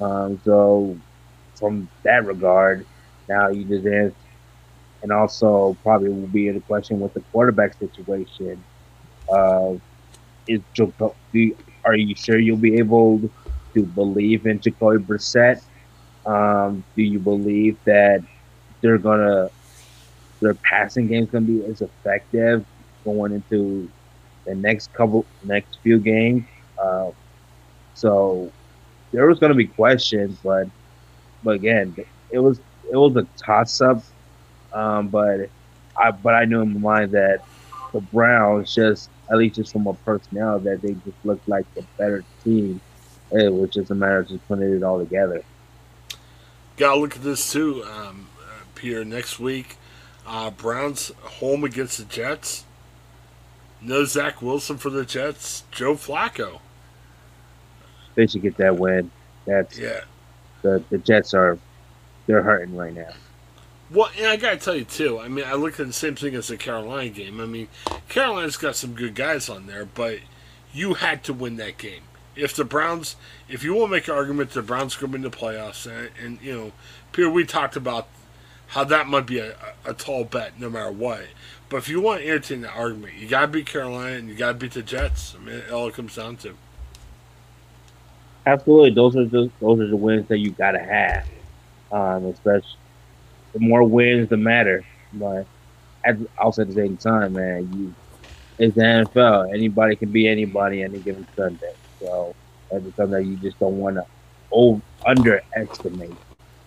Um, 0.00 0.40
so, 0.44 0.96
from 1.54 1.88
that 2.02 2.24
regard, 2.26 2.86
now 3.28 3.48
you 3.48 3.64
just 3.64 3.86
ask, 3.86 4.14
and 5.02 5.12
also 5.12 5.76
probably 5.82 6.10
will 6.10 6.26
be 6.28 6.48
in 6.48 6.56
a 6.56 6.60
question 6.60 7.00
with 7.00 7.14
the 7.14 7.20
quarterback 7.32 7.74
situation. 7.78 8.62
Uh, 9.32 9.74
is 10.46 10.60
Jaco- 10.74 11.14
do, 11.32 11.56
are 11.84 11.96
you 11.96 12.14
sure 12.14 12.38
you'll 12.38 12.56
be 12.56 12.78
able 12.78 13.20
to 13.74 13.82
believe 13.82 14.46
in 14.46 14.60
Jacoby 14.60 15.02
Brissett? 15.02 15.62
Um, 16.24 16.84
do 16.94 17.02
you 17.02 17.18
believe 17.18 17.76
that 17.84 18.22
they're 18.80 18.98
gonna 18.98 19.50
their 20.40 20.54
passing 20.54 21.06
game's 21.08 21.30
gonna 21.30 21.46
be 21.46 21.64
as 21.64 21.80
effective 21.80 22.64
going 23.04 23.32
into 23.32 23.90
the 24.44 24.54
next 24.54 24.92
couple 24.92 25.24
next 25.44 25.78
few 25.82 25.98
games? 25.98 26.44
Uh, 26.78 27.10
so 27.94 28.50
there 29.12 29.26
was 29.26 29.38
gonna 29.38 29.54
be 29.54 29.66
questions, 29.66 30.38
but 30.42 30.68
but 31.42 31.56
again, 31.56 31.94
it 32.30 32.38
was 32.38 32.60
it 32.90 32.96
was 32.96 33.16
a 33.16 33.26
toss 33.36 33.80
up. 33.80 34.02
Um, 34.72 35.08
but 35.08 35.48
I 35.96 36.10
but 36.10 36.34
I 36.34 36.44
knew 36.44 36.60
in 36.62 36.80
my 36.80 36.98
mind 36.98 37.12
that 37.12 37.42
the 37.92 38.00
Browns 38.00 38.74
just 38.74 39.10
at 39.30 39.38
least 39.38 39.56
just 39.56 39.72
from 39.72 39.86
a 39.86 39.94
personnel 39.94 40.58
that 40.60 40.82
they 40.82 40.92
just 40.92 41.24
looked 41.24 41.48
like 41.48 41.72
the 41.74 41.82
better 41.96 42.24
team. 42.44 42.80
It 43.32 43.52
was 43.52 43.70
just 43.70 43.90
a 43.90 43.94
matter 43.94 44.18
of 44.18 44.28
just 44.28 44.46
putting 44.46 44.72
it 44.72 44.82
all 44.82 44.98
together. 44.98 45.42
Gotta 46.76 47.00
look 47.00 47.16
at 47.16 47.22
this 47.22 47.50
too, 47.50 47.82
um, 47.84 48.28
uh, 48.40 48.64
Peter. 48.74 49.04
Next 49.04 49.40
week, 49.40 49.76
uh, 50.26 50.50
Browns 50.50 51.12
home 51.22 51.64
against 51.64 51.98
the 51.98 52.04
Jets. 52.04 52.64
No 53.80 54.04
Zach 54.04 54.42
Wilson 54.42 54.78
for 54.78 54.90
the 54.90 55.04
Jets. 55.04 55.64
Joe 55.70 55.94
Flacco. 55.94 56.60
They 58.14 58.26
should 58.26 58.42
get 58.42 58.56
that 58.56 58.76
win. 58.76 59.10
That's 59.46 59.78
Yeah, 59.78 60.00
the 60.62 60.82
the 60.90 60.98
Jets 60.98 61.34
are 61.34 61.58
they're 62.26 62.42
hurting 62.42 62.74
right 62.76 62.94
now. 62.94 63.12
Well, 63.90 64.10
and 64.16 64.26
I 64.26 64.36
gotta 64.36 64.56
tell 64.56 64.74
you 64.74 64.84
too. 64.84 65.20
I 65.20 65.28
mean, 65.28 65.44
I 65.44 65.54
look 65.54 65.78
at 65.78 65.86
the 65.86 65.92
same 65.92 66.16
thing 66.16 66.34
as 66.34 66.48
the 66.48 66.56
Carolina 66.56 67.10
game. 67.10 67.40
I 67.40 67.46
mean, 67.46 67.68
Carolina's 68.08 68.56
got 68.56 68.74
some 68.74 68.94
good 68.94 69.14
guys 69.14 69.48
on 69.48 69.66
there, 69.66 69.84
but 69.84 70.18
you 70.72 70.94
had 70.94 71.22
to 71.24 71.32
win 71.32 71.56
that 71.56 71.78
game. 71.78 72.02
If 72.34 72.54
the 72.54 72.64
Browns, 72.64 73.16
if 73.48 73.62
you 73.62 73.74
want 73.74 73.90
to 73.90 73.92
make 73.92 74.08
an 74.08 74.14
argument, 74.14 74.50
the 74.50 74.62
Browns 74.62 74.96
going 74.96 75.12
to 75.12 75.28
the 75.28 75.36
playoffs, 75.36 75.86
and, 75.86 76.10
and 76.20 76.42
you 76.42 76.52
know, 76.52 76.72
Peter, 77.12 77.30
we 77.30 77.44
talked 77.44 77.76
about 77.76 78.08
how 78.68 78.84
that 78.84 79.06
might 79.06 79.26
be 79.26 79.38
a, 79.38 79.56
a, 79.84 79.94
tall 79.94 80.24
bet 80.24 80.58
no 80.58 80.68
matter 80.68 80.90
what. 80.90 81.22
But 81.68 81.78
if 81.78 81.88
you 81.88 82.00
want 82.00 82.22
to 82.22 82.28
entertain 82.28 82.62
the 82.62 82.70
argument, 82.70 83.14
you 83.14 83.28
got 83.28 83.42
to 83.42 83.46
beat 83.48 83.66
Carolina 83.66 84.16
and 84.16 84.28
you 84.28 84.34
got 84.34 84.48
to 84.48 84.54
beat 84.54 84.72
the 84.72 84.82
Jets. 84.82 85.34
I 85.34 85.44
mean, 85.44 85.56
it 85.56 85.70
all 85.70 85.90
comes 85.90 86.16
down 86.16 86.36
to. 86.38 86.54
Absolutely, 88.44 88.90
those 88.90 89.16
are 89.16 89.24
the 89.24 89.50
those 89.60 89.80
are 89.80 89.88
the 89.88 89.96
wins 89.96 90.28
that 90.28 90.38
you 90.38 90.50
got 90.50 90.72
to 90.72 90.78
have. 90.78 91.26
Um, 91.90 92.26
especially 92.26 92.78
the 93.52 93.60
more 93.60 93.82
wins, 93.82 94.28
the 94.28 94.36
matter. 94.36 94.84
But 95.12 95.46
at, 96.04 96.16
also 96.38 96.62
at 96.62 96.68
the 96.68 96.74
same 96.74 96.96
time, 96.96 97.32
man, 97.32 97.70
you 97.74 97.94
it's 98.58 98.74
the 98.74 98.82
NFL. 98.82 99.52
Anybody 99.52 99.96
can 99.96 100.10
be 100.10 100.28
anybody 100.28 100.82
any 100.82 100.98
given 101.00 101.26
Sunday. 101.36 101.74
So 102.00 102.34
that's 102.70 102.84
something 102.96 103.10
that 103.10 103.24
you 103.24 103.36
just 103.36 103.58
don't 103.58 103.78
want 103.78 103.96
to 103.96 104.06
over 104.50 104.80
underestimate. 105.04 106.14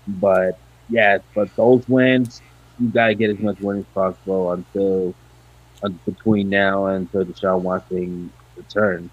But 0.08 0.60
yeah, 0.90 1.20
but 1.36 1.56
those 1.56 1.88
wins, 1.88 2.42
you 2.80 2.90
got 2.90 3.08
to 3.08 3.16
get 3.16 3.30
as 3.30 3.40
much 3.40 3.60
win 3.60 3.80
as 3.80 3.86
possible 3.94 4.52
until 4.52 5.14
uh, 5.84 5.90
between 6.06 6.50
now 6.50 6.88
and 6.88 7.08
until 7.14 7.26
Deshaun 7.26 7.62
Watson 7.62 8.32
returns. 8.56 9.12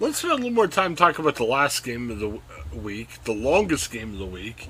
Let's 0.00 0.18
spend 0.18 0.32
a 0.32 0.36
little 0.36 0.50
more 0.50 0.68
time 0.68 0.94
talking 0.94 1.24
about 1.24 1.36
the 1.36 1.44
last 1.44 1.82
game 1.82 2.10
of 2.10 2.20
the 2.20 2.40
week, 2.72 3.22
the 3.24 3.32
longest 3.32 3.90
game 3.90 4.12
of 4.12 4.18
the 4.18 4.26
week, 4.26 4.68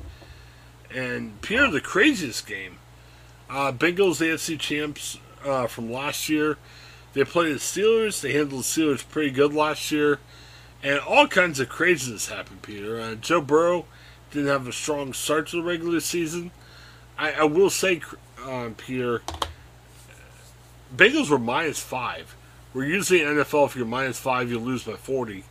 and 0.94 1.40
Pierre, 1.42 1.70
the 1.70 1.80
craziest 1.80 2.46
game. 2.46 2.78
Uh, 3.50 3.72
Bengals 3.72 4.20
AFC 4.20 4.58
champs 4.58 5.18
uh, 5.44 5.66
from 5.66 5.92
last 5.92 6.28
year. 6.28 6.56
They 7.12 7.24
played 7.24 7.54
the 7.54 7.58
Steelers. 7.58 8.20
They 8.20 8.32
handled 8.32 8.62
the 8.62 8.64
Steelers 8.64 9.06
pretty 9.06 9.30
good 9.30 9.52
last 9.52 9.90
year, 9.90 10.18
and 10.82 10.98
all 11.00 11.26
kinds 11.26 11.60
of 11.60 11.68
craziness 11.68 12.28
happened. 12.28 12.62
Peter, 12.62 13.00
uh, 13.00 13.14
Joe 13.14 13.40
Burrow 13.40 13.86
didn't 14.30 14.48
have 14.48 14.66
a 14.66 14.72
strong 14.72 15.12
start 15.12 15.48
to 15.48 15.56
the 15.56 15.62
regular 15.62 16.00
season. 16.00 16.50
I, 17.18 17.32
I 17.32 17.44
will 17.44 17.70
say, 17.70 18.00
uh, 18.44 18.70
Peter, 18.76 19.22
Bengals 20.94 21.30
were 21.30 21.38
minus 21.38 21.80
five. 21.80 22.36
We're 22.74 22.84
usually 22.84 23.22
in 23.22 23.28
NFL 23.28 23.66
if 23.66 23.76
you're 23.76 23.86
minus 23.86 24.18
five, 24.18 24.50
you 24.50 24.58
lose 24.58 24.84
by 24.84 24.94
forty. 24.94 25.44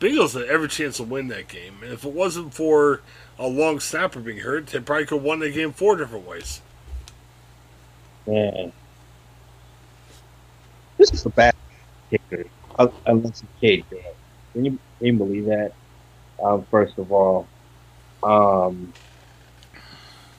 Bengals 0.00 0.34
had 0.34 0.48
every 0.48 0.68
chance 0.68 0.98
to 0.98 1.02
win 1.02 1.28
that 1.28 1.48
game, 1.48 1.76
and 1.82 1.92
if 1.92 2.04
it 2.04 2.12
wasn't 2.12 2.52
for 2.52 3.00
a 3.38 3.46
long 3.46 3.80
snapper 3.80 4.20
being 4.20 4.38
hurt, 4.38 4.66
they 4.66 4.80
probably 4.80 5.06
could 5.06 5.16
have 5.16 5.24
won 5.24 5.38
the 5.38 5.50
game 5.50 5.72
four 5.72 5.96
different 5.96 6.26
ways. 6.26 6.60
Yeah. 8.26 8.70
This 10.98 11.12
is 11.12 11.24
a 11.26 11.30
bad 11.30 11.54
kicker, 12.10 12.44
unless 13.06 13.42
it's 13.42 13.44
Cade. 13.60 13.84
Can 14.52 14.64
you, 14.64 14.78
can 14.98 15.06
you 15.06 15.12
believe 15.14 15.46
that? 15.46 15.72
Um, 16.42 16.66
first 16.70 16.98
of 16.98 17.12
all, 17.12 17.46
um, 18.22 18.94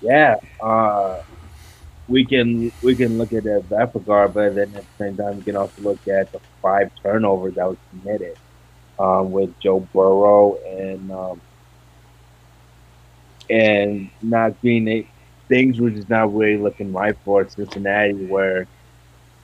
yeah, 0.01 0.35
uh, 0.63 1.17
we 2.07 2.25
can 2.27 2.71
we 2.81 2.95
can 2.95 3.17
look 3.17 3.33
at 3.33 3.43
that 3.45 3.91
regard, 3.95 4.33
but 4.33 4.55
then 4.55 4.75
at 4.75 4.85
the 4.97 5.05
same 5.05 5.17
time, 5.17 5.37
we 5.37 5.43
can 5.43 5.57
also 5.57 5.81
look 5.81 6.01
at 6.09 6.31
the 6.33 6.39
five 6.61 6.89
turnovers 7.05 7.55
that 7.55 7.67
was 7.67 7.79
committed 7.89 8.35
um, 8.99 9.31
with 9.31 9.51
Joe 9.61 9.89
Burrow 9.93 10.57
and 10.65 11.11
um, 11.11 11.41
and 13.49 14.11
not 14.21 14.59
being 14.61 15.07
things 15.49 15.79
were 15.79 15.89
just 15.91 16.09
not 16.09 16.33
really 16.33 16.61
looking 16.61 16.91
right 16.91 17.15
for 17.23 17.47
Cincinnati, 17.49 18.13
where 18.13 18.67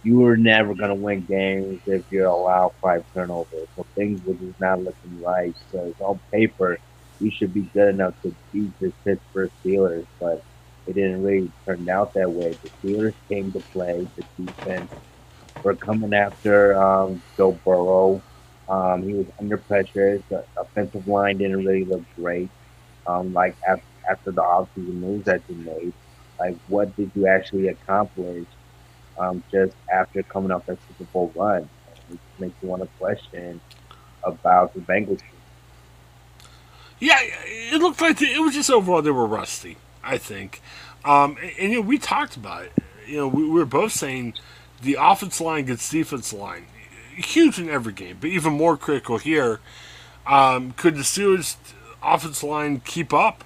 you 0.04 0.20
were 0.20 0.38
never 0.38 0.76
going 0.76 0.90
to 0.90 0.96
win 0.96 1.26
games 1.26 1.82
if 1.88 2.04
you 2.12 2.28
allow 2.30 2.72
five 2.82 3.04
turnovers. 3.16 3.70
So 3.76 3.86
things 3.98 4.22
were 4.26 4.36
just 4.36 4.60
not 4.60 4.82
looking 4.84 5.22
right. 5.22 5.56
So 5.72 5.88
it's 5.90 6.02
on 6.02 6.22
paper, 6.34 6.80
you 7.20 7.32
should 7.32 7.54
be 7.54 7.64
good 7.74 7.90
enough 7.90 8.16
to 8.24 8.36
beat 8.52 8.74
the 8.80 8.94
Pittsburgh 9.06 9.52
Steelers, 9.66 10.08
but 10.20 10.44
it 10.86 10.94
didn't 10.96 11.24
really 11.24 11.54
turn 11.68 11.88
out 11.90 12.14
that 12.16 12.32
way. 12.32 12.58
The 12.64 12.72
Steelers 12.84 13.16
came 13.32 13.52
to 13.54 13.64
play. 13.74 14.10
The 14.18 14.26
defense 14.38 14.92
were 15.64 15.76
coming 15.78 16.14
after 16.14 16.82
um, 16.82 17.24
Joe 17.38 17.62
Burrow. 17.66 18.24
Um, 18.68 19.04
he 19.04 19.14
was 19.16 19.28
under 19.40 19.58
pressure. 19.58 20.24
The 20.30 20.46
offensive 20.58 21.08
line 21.08 21.38
didn't 21.38 21.66
really 21.66 21.86
look 21.86 22.04
great. 22.18 22.52
Um, 23.08 23.34
like 23.34 23.58
after, 23.68 23.86
after 24.10 24.32
the 24.32 24.42
offseason 24.42 24.96
moves 24.96 25.26
that 25.26 25.44
you 25.48 25.56
made, 25.56 25.94
like 26.40 26.58
what 26.68 26.96
did 26.96 27.12
you 27.16 27.28
actually 27.28 27.68
accomplish 27.68 28.48
um, 29.18 29.44
just 29.54 29.76
after 29.92 30.24
coming 30.24 30.52
off 30.52 30.66
that 30.68 30.80
Super 30.88 31.06
Bowl 31.14 31.34
run? 31.36 31.70
It 32.10 32.20
makes 32.40 32.58
you 32.62 32.70
want 32.70 32.84
to 32.84 32.90
question 33.00 33.62
about 34.24 34.74
the 34.74 34.82
Bengals. 34.82 35.20
Yeah, 37.04 37.20
it 37.20 37.82
looked 37.82 38.00
like 38.00 38.22
it 38.22 38.40
was 38.40 38.54
just 38.54 38.70
overall 38.70 39.02
they 39.02 39.12
were 39.12 39.26
rusty. 39.26 39.76
I 40.02 40.18
think, 40.18 40.62
um, 41.04 41.38
and, 41.42 41.52
and, 41.60 41.72
you 41.74 41.82
know 41.82 41.86
we 41.86 41.98
talked 41.98 42.38
about 42.38 42.64
it. 42.64 42.72
You 43.06 43.18
know 43.18 43.28
we, 43.28 43.44
we 43.44 43.50
were 43.50 43.66
both 43.66 43.92
saying 43.92 44.36
the 44.82 44.96
offense 44.98 45.42
line 45.42 45.66
against 45.66 45.92
defense 45.92 46.32
line 46.32 46.66
huge 47.14 47.60
in 47.60 47.70
every 47.70 47.92
game, 47.92 48.20
but 48.22 48.30
even 48.30 48.54
more 48.54 48.78
critical 48.78 49.18
here. 49.18 49.60
Um, 50.26 50.72
could 50.72 50.96
the 50.96 51.02
Steelers' 51.02 51.58
offense 52.02 52.42
line 52.42 52.80
keep 52.80 53.14
up? 53.14 53.44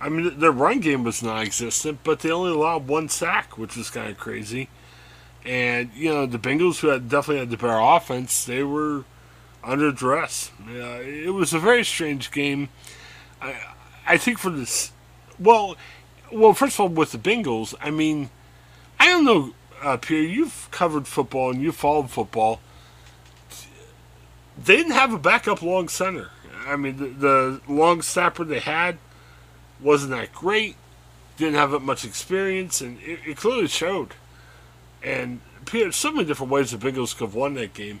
I 0.00 0.08
mean, 0.08 0.40
their 0.40 0.50
run 0.50 0.80
game 0.80 1.04
was 1.04 1.22
non-existent, 1.22 2.00
but 2.02 2.20
they 2.20 2.32
only 2.32 2.50
allowed 2.50 2.88
one 2.88 3.08
sack, 3.08 3.56
which 3.56 3.76
is 3.76 3.88
kind 3.88 4.10
of 4.10 4.18
crazy. 4.18 4.68
And 5.44 5.90
you 5.94 6.12
know, 6.12 6.26
the 6.26 6.38
Bengals, 6.38 6.80
who 6.80 6.88
had 6.88 7.08
definitely 7.08 7.38
had 7.38 7.50
the 7.50 7.56
better 7.56 7.78
offense, 7.78 8.44
they 8.44 8.64
were 8.64 9.04
under 9.64 9.90
dress. 9.92 10.50
Uh, 10.68 11.00
it 11.02 11.32
was 11.32 11.52
a 11.52 11.58
very 11.58 11.84
strange 11.84 12.30
game. 12.30 12.68
I, 13.40 13.54
I 14.06 14.16
think 14.16 14.38
for 14.38 14.50
this, 14.50 14.92
well, 15.38 15.76
well, 16.30 16.52
first 16.52 16.76
of 16.76 16.80
all, 16.80 16.88
with 16.88 17.12
the 17.12 17.18
Bengals, 17.18 17.74
I 17.80 17.90
mean, 17.90 18.30
I 19.00 19.06
don't 19.06 19.24
know, 19.24 19.54
uh, 19.82 19.96
Pierre. 19.96 20.22
You've 20.22 20.68
covered 20.70 21.06
football 21.06 21.50
and 21.50 21.62
you've 21.62 21.76
followed 21.76 22.10
football 22.10 22.60
they 24.62 24.76
didn't 24.76 24.92
have 24.92 25.12
a 25.12 25.18
backup 25.18 25.62
long 25.62 25.88
center. 25.88 26.30
I 26.66 26.76
mean, 26.76 26.96
the, 26.96 27.06
the 27.08 27.60
long 27.68 28.02
snapper 28.02 28.44
they 28.44 28.60
had 28.60 28.98
wasn't 29.80 30.12
that 30.12 30.32
great. 30.32 30.76
Didn't 31.36 31.54
have 31.54 31.82
much 31.82 32.04
experience, 32.04 32.80
and 32.80 32.98
it, 33.02 33.18
it 33.26 33.36
clearly 33.36 33.66
showed. 33.66 34.14
And 35.02 35.40
Pierre, 35.66 35.90
so 35.92 36.12
many 36.12 36.26
different 36.26 36.52
ways 36.52 36.70
the 36.70 36.78
Bengals 36.78 37.16
could 37.16 37.26
have 37.26 37.34
won 37.34 37.54
that 37.54 37.74
game. 37.74 38.00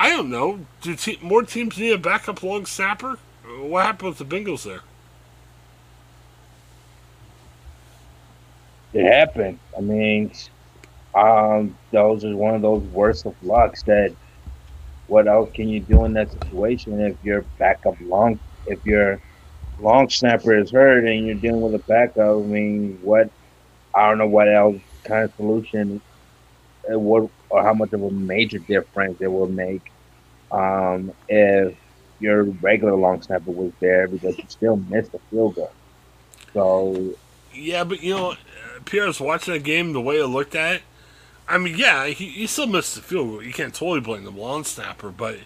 I 0.00 0.10
don't 0.10 0.30
know. 0.30 0.66
Do 0.80 0.96
te- 0.96 1.20
more 1.22 1.44
teams 1.44 1.78
need 1.78 1.92
a 1.92 1.98
backup 1.98 2.42
long 2.42 2.66
snapper? 2.66 3.20
What 3.44 3.86
happened 3.86 4.10
with 4.10 4.18
the 4.18 4.26
Bengals 4.26 4.64
there? 4.64 4.82
It 8.92 9.06
happened. 9.10 9.60
I 9.76 9.80
mean, 9.82 10.32
um, 11.14 11.78
those 11.92 12.24
are 12.24 12.36
one 12.36 12.54
of 12.56 12.62
those 12.62 12.84
worst 12.84 13.26
of 13.26 13.36
lucks 13.42 13.82
that 13.84 14.16
what 15.06 15.28
else 15.28 15.50
can 15.54 15.68
you 15.68 15.80
do 15.80 16.04
in 16.06 16.14
that 16.14 16.32
situation 16.32 17.00
if 17.00 17.22
your 17.22 17.46
backup 17.58 17.96
long 18.00 18.40
if 18.66 18.84
your 18.86 19.22
long 19.78 20.08
snapper 20.10 20.56
is 20.58 20.72
hurt 20.72 21.06
and 21.06 21.26
you're 21.26 21.36
dealing 21.36 21.62
with 21.62 21.74
a 21.74 21.84
backup? 21.86 22.38
I 22.38 22.40
mean, 22.40 22.98
what 23.02 23.32
I 23.94 24.08
don't 24.08 24.18
know 24.18 24.28
what 24.28 24.48
else 24.52 24.82
kind 25.04 25.24
of 25.24 25.34
solution 25.36 26.02
it 26.88 27.00
would 27.00 27.28
or 27.48 27.62
how 27.62 27.74
much 27.74 27.92
of 27.92 28.02
a 28.02 28.10
major 28.10 28.58
difference 28.58 29.20
it 29.20 29.28
will 29.28 29.48
make 29.48 29.90
um, 30.52 31.12
if 31.28 31.76
your 32.20 32.44
regular 32.44 32.94
long 32.94 33.22
snapper 33.22 33.50
was 33.50 33.72
there 33.80 34.06
because 34.06 34.36
you 34.38 34.44
still 34.48 34.76
missed 34.76 35.12
the 35.12 35.18
field 35.30 35.54
goal. 35.54 35.72
So 36.52 37.14
yeah, 37.54 37.84
but 37.84 38.02
you 38.02 38.14
know, 38.14 38.34
Pierre's 38.84 39.20
watching 39.20 39.54
that 39.54 39.64
game 39.64 39.92
the 39.92 40.00
way 40.00 40.16
it 40.20 40.26
looked 40.26 40.54
at 40.54 40.76
it 40.76 40.82
I 41.50 41.58
mean, 41.58 41.76
yeah, 41.76 42.06
he, 42.06 42.28
he 42.28 42.46
still 42.46 42.68
missed 42.68 42.94
the 42.94 43.02
field 43.02 43.28
goal. 43.28 43.42
You 43.42 43.52
can't 43.52 43.74
totally 43.74 44.00
blame 44.00 44.22
the 44.22 44.30
long 44.30 44.62
snapper, 44.62 45.10
but 45.10 45.36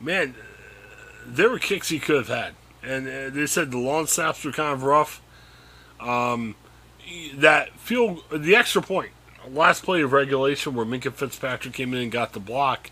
man, 0.00 0.34
there 1.26 1.50
were 1.50 1.58
kicks 1.58 1.90
he 1.90 1.98
could 1.98 2.26
have 2.26 2.28
had, 2.28 2.54
and 2.82 3.06
uh, 3.06 3.28
they 3.28 3.46
said 3.46 3.70
the 3.70 3.78
long 3.78 4.06
snaps 4.06 4.42
were 4.42 4.50
kind 4.50 4.72
of 4.72 4.82
rough. 4.82 5.20
Um, 6.00 6.54
that 7.34 7.78
field, 7.78 8.22
the 8.32 8.56
extra 8.56 8.80
point, 8.80 9.10
last 9.48 9.84
play 9.84 10.02
of 10.02 10.12
regulation 10.12 10.74
where 10.74 10.86
Minkah 10.86 11.12
Fitzpatrick 11.12 11.74
came 11.74 11.94
in 11.94 12.02
and 12.02 12.12
got 12.12 12.32
the 12.32 12.40
block. 12.40 12.90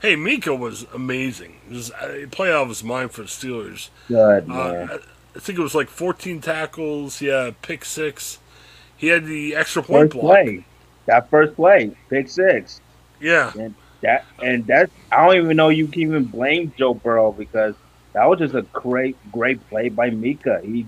Hey, 0.00 0.14
Minkah 0.14 0.58
was 0.58 0.86
amazing. 0.94 1.56
Was, 1.70 1.90
uh, 1.90 2.26
out 2.38 2.40
of 2.40 2.68
his 2.68 2.84
mind 2.84 3.12
for 3.12 3.22
the 3.22 3.28
Steelers. 3.28 3.88
Good. 4.08 4.50
Uh, 4.50 4.98
I 5.34 5.38
think 5.38 5.58
it 5.58 5.62
was 5.62 5.74
like 5.74 5.88
14 5.88 6.40
tackles. 6.40 7.20
Yeah, 7.20 7.50
pick 7.62 7.84
six. 7.84 8.38
He 8.96 9.08
had 9.08 9.26
the 9.26 9.54
extra 9.54 9.82
point 9.82 10.12
First 10.12 10.20
block. 10.20 10.44
Play 10.44 10.64
that 11.06 11.30
first 11.30 11.54
play, 11.54 11.92
pick 12.10 12.28
six. 12.28 12.80
Yeah. 13.20 13.52
And 13.58 13.74
that 14.02 14.24
and 14.42 14.66
that's 14.66 14.92
I 15.10 15.24
don't 15.26 15.42
even 15.42 15.56
know 15.56 15.70
you 15.70 15.86
can 15.88 16.02
even 16.02 16.24
blame 16.24 16.72
Joe 16.76 16.94
Burrow 16.94 17.32
because 17.32 17.74
that 18.12 18.24
was 18.26 18.38
just 18.40 18.54
a 18.54 18.62
great, 18.62 19.16
great 19.32 19.66
play 19.68 19.88
by 19.88 20.10
Mika. 20.10 20.60
He 20.62 20.86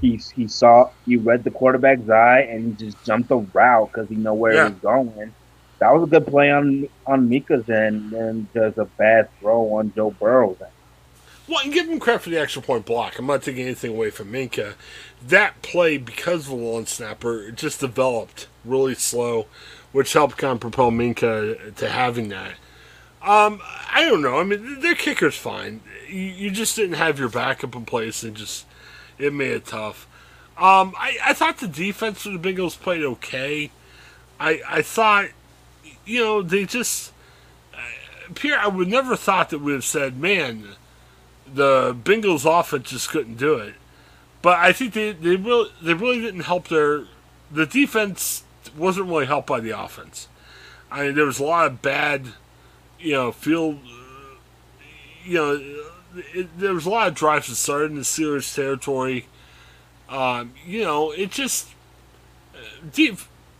he 0.00 0.20
he 0.34 0.48
saw 0.48 0.90
he 1.06 1.16
read 1.16 1.44
the 1.44 1.50
quarterback's 1.50 2.08
eye 2.08 2.40
and 2.40 2.78
he 2.78 2.86
just 2.86 3.04
jumped 3.04 3.28
the 3.28 3.38
route 3.38 3.90
because 3.92 4.08
he 4.08 4.16
know 4.16 4.34
where 4.34 4.54
yeah. 4.54 4.68
he 4.68 4.74
was 4.74 4.82
going. 4.82 5.34
That 5.78 5.94
was 5.94 6.02
a 6.04 6.10
good 6.10 6.26
play 6.26 6.50
on 6.50 6.88
on 7.06 7.28
Mika's 7.28 7.68
end, 7.68 8.12
and 8.12 8.52
just 8.52 8.78
a 8.78 8.84
bad 8.84 9.28
throw 9.38 9.74
on 9.74 9.92
Joe 9.94 10.10
Burrow's 10.10 10.60
end. 10.60 10.70
Well, 11.48 11.60
and 11.64 11.72
give 11.72 11.88
him 11.88 11.98
credit 11.98 12.22
for 12.22 12.30
the 12.30 12.38
extra 12.38 12.60
point 12.60 12.84
block. 12.84 13.18
I'm 13.18 13.26
not 13.26 13.42
taking 13.42 13.64
anything 13.64 13.92
away 13.92 14.10
from 14.10 14.30
Minkah. 14.30 14.74
That 15.26 15.62
play, 15.62 15.96
because 15.96 16.42
of 16.42 16.50
the 16.50 16.56
long 16.56 16.84
snapper, 16.84 17.42
it 17.44 17.54
just 17.54 17.80
developed 17.80 18.48
really 18.64 18.94
slow, 18.94 19.46
which 19.92 20.12
helped 20.12 20.36
kind 20.36 20.54
of 20.54 20.60
propel 20.60 20.90
Minkah 20.90 21.74
to 21.76 21.88
having 21.88 22.28
that. 22.28 22.52
Um, 23.22 23.60
I 23.90 24.04
don't 24.08 24.20
know. 24.20 24.38
I 24.38 24.44
mean, 24.44 24.80
their 24.80 24.94
kicker's 24.94 25.36
fine. 25.36 25.80
You, 26.06 26.20
you 26.22 26.50
just 26.50 26.76
didn't 26.76 26.96
have 26.96 27.18
your 27.18 27.30
backup 27.30 27.74
in 27.74 27.86
place, 27.86 28.22
and 28.22 28.36
just 28.36 28.66
it 29.18 29.32
made 29.32 29.52
it 29.52 29.66
tough. 29.66 30.06
Um, 30.56 30.94
I, 30.96 31.16
I 31.22 31.32
thought 31.34 31.58
the 31.58 31.68
defense 31.68 32.22
for 32.22 32.30
the 32.30 32.38
Bengals 32.38 32.78
played 32.78 33.02
okay. 33.02 33.70
I 34.40 34.60
I 34.68 34.82
thought, 34.82 35.28
you 36.04 36.20
know, 36.20 36.42
they 36.42 36.64
just. 36.64 37.12
Uh, 37.72 37.78
Pierre, 38.34 38.58
I 38.58 38.66
would 38.66 38.88
never 38.88 39.16
thought 39.16 39.50
that 39.50 39.60
would 39.60 39.74
have 39.74 39.84
said, 39.84 40.18
man, 40.18 40.70
the 41.46 41.94
Bengals 41.94 42.44
offense 42.44 42.90
just 42.90 43.08
couldn't 43.08 43.36
do 43.36 43.54
it. 43.54 43.74
But 44.42 44.58
I 44.58 44.72
think 44.72 44.94
they, 44.94 45.12
they 45.12 45.36
really 45.36 45.70
they 45.82 45.94
really 45.94 46.20
didn't 46.20 46.40
help 46.40 46.68
their 46.68 47.04
the 47.50 47.66
defense 47.66 48.44
wasn't 48.76 49.08
really 49.08 49.26
helped 49.26 49.46
by 49.46 49.60
the 49.60 49.78
offense. 49.78 50.28
I 50.90 51.06
mean, 51.06 51.14
there 51.14 51.24
was 51.24 51.38
a 51.38 51.44
lot 51.44 51.66
of 51.66 51.82
bad, 51.82 52.26
you 52.98 53.12
know, 53.12 53.32
field, 53.32 53.78
you 55.24 55.34
know, 55.34 55.87
it, 56.14 56.58
there 56.58 56.74
was 56.74 56.86
a 56.86 56.90
lot 56.90 57.08
of 57.08 57.14
drives 57.14 57.48
that 57.48 57.56
started 57.56 57.90
in 57.90 57.96
the 57.96 58.02
Steelers 58.02 58.54
territory. 58.54 59.26
Um, 60.08 60.54
you 60.64 60.82
know, 60.82 61.10
it 61.10 61.30
just 61.30 61.68
deep, 62.92 63.18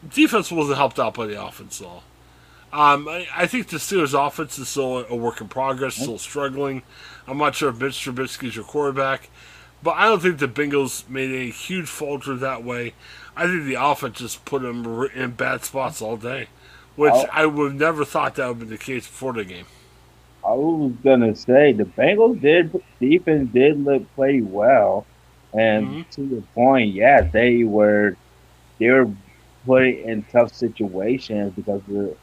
defense 0.08 0.50
wasn't 0.50 0.78
helped 0.78 0.98
out 0.98 1.14
by 1.14 1.26
the 1.26 1.42
offense 1.42 1.80
at 1.80 1.86
all. 1.86 2.04
Um, 2.72 3.08
I, 3.08 3.26
I, 3.34 3.46
think 3.46 3.68
the 3.68 3.78
Steelers' 3.78 4.14
offense 4.14 4.58
is 4.58 4.68
still 4.68 5.06
a 5.08 5.16
work 5.16 5.40
in 5.40 5.48
progress, 5.48 5.94
still 5.94 6.18
struggling. 6.18 6.82
I'm 7.26 7.38
not 7.38 7.54
sure 7.54 7.70
if 7.70 7.80
Mitch 7.80 7.94
Trubisky 7.94 8.48
is 8.48 8.56
your 8.56 8.64
quarterback, 8.64 9.30
but 9.82 9.92
I 9.92 10.04
don't 10.04 10.20
think 10.20 10.38
the 10.38 10.48
Bengals 10.48 11.08
made 11.08 11.30
a 11.30 11.50
huge 11.50 11.88
falter 11.88 12.36
that 12.36 12.64
way. 12.64 12.92
I 13.34 13.46
think 13.46 13.64
the 13.64 13.82
offense 13.82 14.18
just 14.18 14.44
put 14.44 14.60
them 14.60 15.08
in 15.14 15.30
bad 15.30 15.64
spots 15.64 16.02
all 16.02 16.18
day, 16.18 16.48
which 16.94 17.14
I 17.32 17.46
would 17.46 17.72
have 17.72 17.80
never 17.80 18.04
thought 18.04 18.34
that 18.34 18.48
would 18.48 18.60
be 18.60 18.66
the 18.66 18.76
case 18.76 19.06
before 19.06 19.32
the 19.32 19.44
game. 19.44 19.66
I 20.48 20.52
was 20.52 20.92
gonna 21.04 21.36
say 21.36 21.72
the 21.72 21.84
Bengals 21.84 22.40
did 22.40 22.82
defense 22.98 23.50
did 23.52 23.84
look 23.84 24.02
pretty 24.14 24.40
well, 24.40 25.04
and 25.52 25.86
mm-hmm. 25.86 26.10
to 26.12 26.22
your 26.22 26.42
point, 26.54 26.94
yeah, 26.94 27.20
they 27.20 27.64
were 27.64 28.16
they 28.78 28.88
were 28.88 29.10
put 29.66 29.84
in 29.84 30.22
tough 30.32 30.54
situations 30.54 31.52
because 31.54 31.82
of 31.90 32.16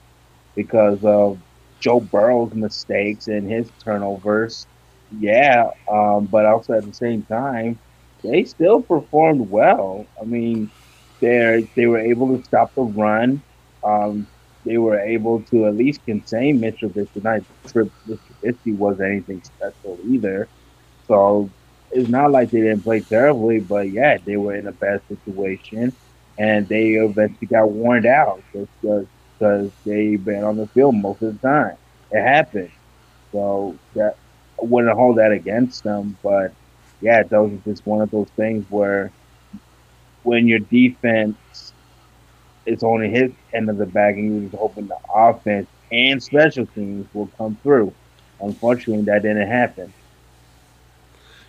because 0.56 1.06
of 1.06 1.38
Joe 1.80 2.00
Burrow's 2.00 2.56
mistakes 2.56 3.28
and 3.28 3.48
his 3.48 3.70
turnovers. 3.84 4.66
Yeah, 5.20 5.70
um, 5.88 6.26
but 6.26 6.48
also 6.48 6.74
at 6.74 6.84
the 6.84 6.94
same 6.94 7.22
time, 7.24 7.78
they 8.24 8.44
still 8.46 8.82
performed 8.82 9.52
well. 9.52 10.08
I 10.20 10.26
mean, 10.26 10.72
they 11.20 11.70
they 11.76 11.86
were 11.86 12.00
able 12.00 12.36
to 12.36 12.44
stop 12.44 12.74
the 12.74 12.82
run. 12.82 13.44
Um, 13.84 14.26
they 14.66 14.78
were 14.78 15.00
able 15.00 15.44
to 15.46 15.68
at 15.68 15.76
least 15.76 16.02
contain 16.06 16.60
Mitchell 16.62 16.90
Trubisky. 16.92 17.24
Not 17.24 17.42
Mr. 17.74 17.92
Trubisky 18.44 18.76
was 18.78 19.00
anything 19.02 19.44
special 19.44 20.00
either. 20.06 20.50
So 21.08 21.54
it's 21.92 22.10
not 22.10 22.32
like 22.32 22.52
they 22.52 22.60
didn't 22.62 22.84
play 22.84 23.02
terribly, 23.02 23.60
but 23.62 23.92
yeah, 23.92 24.18
they 24.26 24.38
were 24.38 24.56
in 24.56 24.68
a 24.68 24.74
bad 24.74 25.02
situation, 25.08 25.98
and 26.38 26.68
they 26.70 26.92
eventually 26.94 27.48
got 27.48 27.72
worn 27.72 28.06
out 28.08 28.44
just 28.54 28.72
because 28.82 29.72
they've 29.86 30.24
been 30.24 30.44
on 30.44 30.58
the 30.58 30.68
field 30.74 30.96
most 30.96 31.22
of 31.24 31.34
the 31.40 31.48
time. 31.48 31.78
It 32.12 32.22
happened. 32.24 32.72
So 33.34 33.80
that 33.96 34.16
I 34.62 34.66
wouldn't 34.66 34.96
hold 34.96 35.18
that 35.20 35.32
against 35.32 35.84
them, 35.84 36.18
but 36.24 36.56
yeah, 37.02 37.24
those 37.30 37.54
are 37.54 37.72
just 37.72 37.86
one 37.86 38.02
of 38.02 38.12
those 38.12 38.30
things 38.38 38.66
where 38.70 39.14
when 40.24 40.48
your 40.48 40.60
defense 40.60 41.74
is 42.66 42.84
only 42.84 43.10
his 43.10 43.32
end 43.54 43.70
of 43.70 43.78
the 43.78 43.86
bag 43.86 44.18
and 44.18 44.32
you're 44.32 44.50
just 44.50 44.60
hoping 44.60 44.88
the 44.88 44.98
offense 45.14 45.68
and 45.92 46.22
special 46.22 46.66
teams 46.68 47.08
will 47.14 47.28
come 47.38 47.58
through. 47.64 47.94
Unfortunately, 48.42 49.04
that 49.06 49.22
didn't 49.22 49.48
happen. 49.48 49.94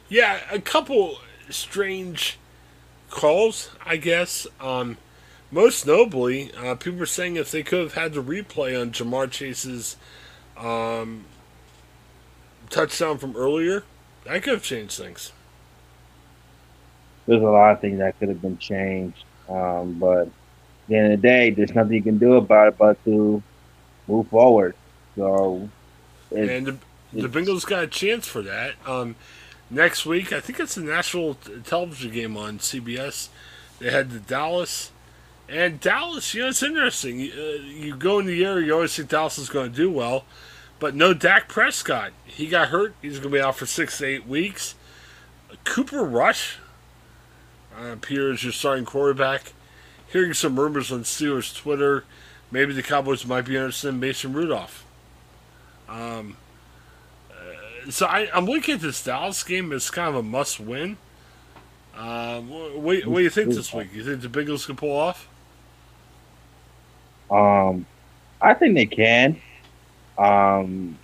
Yeah, 0.08 0.40
a 0.52 0.60
couple 0.60 1.18
strange 1.50 2.38
calls, 3.10 3.70
I 3.84 3.96
guess. 3.96 4.46
Um, 4.60 4.98
most 5.50 5.86
notably, 5.86 6.52
uh, 6.54 6.74
people 6.74 6.98
were 6.98 7.06
saying 7.06 7.36
if 7.36 7.50
they 7.50 7.62
could 7.62 7.80
have 7.80 7.94
had 7.94 8.12
the 8.12 8.22
replay 8.22 8.80
on 8.80 8.92
Ja'Marr 8.92 9.30
Chase's 9.30 9.96
um, 10.56 11.24
touchdown 12.70 13.18
from 13.18 13.36
earlier, 13.36 13.84
that 14.24 14.42
could 14.42 14.54
have 14.54 14.62
changed 14.62 14.98
things. 14.98 15.32
There's 17.26 17.42
a 17.42 17.46
lot 17.46 17.72
of 17.72 17.80
things 17.80 17.98
that 17.98 18.18
could 18.18 18.28
have 18.28 18.40
been 18.40 18.58
changed, 18.58 19.24
um, 19.48 19.94
but 19.98 20.28
the 20.88 20.96
end 20.96 21.12
of 21.12 21.20
the 21.20 21.28
day, 21.28 21.50
there's 21.50 21.74
nothing 21.74 21.94
you 21.94 22.02
can 22.02 22.18
do 22.18 22.34
about 22.34 22.68
it 22.68 22.78
but 22.78 23.02
to 23.04 23.42
move 24.06 24.28
forward. 24.28 24.74
So, 25.16 25.68
and 26.30 26.66
the, 26.66 26.78
the 27.12 27.28
Bengals 27.28 27.66
got 27.66 27.82
a 27.82 27.86
chance 27.86 28.26
for 28.26 28.42
that. 28.42 28.74
Um, 28.86 29.16
next 29.70 30.06
week, 30.06 30.32
I 30.32 30.40
think 30.40 30.60
it's 30.60 30.76
a 30.76 30.82
national 30.82 31.34
television 31.64 32.12
game 32.12 32.36
on 32.36 32.58
CBS. 32.58 33.28
They 33.78 33.90
had 33.90 34.10
the 34.10 34.20
Dallas. 34.20 34.92
And 35.48 35.80
Dallas, 35.80 36.34
you 36.34 36.42
know, 36.42 36.48
it's 36.48 36.62
interesting. 36.62 37.20
You, 37.20 37.32
uh, 37.32 37.62
you 37.62 37.96
go 37.96 38.18
in 38.18 38.26
the 38.26 38.34
year, 38.34 38.60
you 38.60 38.74
always 38.74 38.96
think 38.96 39.08
Dallas 39.08 39.38
is 39.38 39.48
going 39.48 39.70
to 39.70 39.76
do 39.76 39.90
well. 39.90 40.24
But 40.78 40.94
no 40.94 41.14
Dak 41.14 41.48
Prescott. 41.48 42.12
He 42.24 42.48
got 42.48 42.68
hurt. 42.68 42.94
He's 43.00 43.18
going 43.18 43.32
to 43.32 43.38
be 43.38 43.40
out 43.40 43.56
for 43.56 43.66
six 43.66 43.98
to 43.98 44.06
eight 44.06 44.26
weeks. 44.26 44.74
Cooper 45.64 46.04
Rush 46.04 46.58
uh, 47.80 47.86
appears 47.86 48.42
your 48.42 48.52
starting 48.52 48.84
quarterback. 48.84 49.52
Hearing 50.16 50.32
some 50.32 50.58
rumors 50.58 50.90
on 50.90 51.02
Steelers 51.02 51.54
Twitter, 51.54 52.04
maybe 52.50 52.72
the 52.72 52.82
Cowboys 52.82 53.26
might 53.26 53.44
be 53.44 53.54
interested 53.54 53.88
in 53.88 54.00
Mason 54.00 54.32
Rudolph. 54.32 54.86
Um, 55.90 56.38
uh, 57.30 57.90
so 57.90 58.06
I, 58.06 58.26
am 58.32 58.46
looking 58.46 58.76
at 58.76 58.80
this 58.80 59.04
Dallas 59.04 59.42
game 59.42 59.74
as 59.74 59.90
kind 59.90 60.08
of 60.08 60.14
a 60.14 60.22
must-win. 60.22 60.96
Um, 61.94 62.48
what, 62.48 63.04
what, 63.04 63.18
do 63.18 63.22
you 63.24 63.28
think 63.28 63.52
this 63.52 63.74
week? 63.74 63.88
You 63.92 64.04
think 64.04 64.22
the 64.22 64.28
Bengals 64.28 64.64
can 64.64 64.74
pull 64.74 64.96
off? 64.96 65.28
Um, 67.30 67.84
I 68.40 68.54
think 68.54 68.74
they 68.74 68.86
can. 68.86 69.38
Um, 70.16 70.96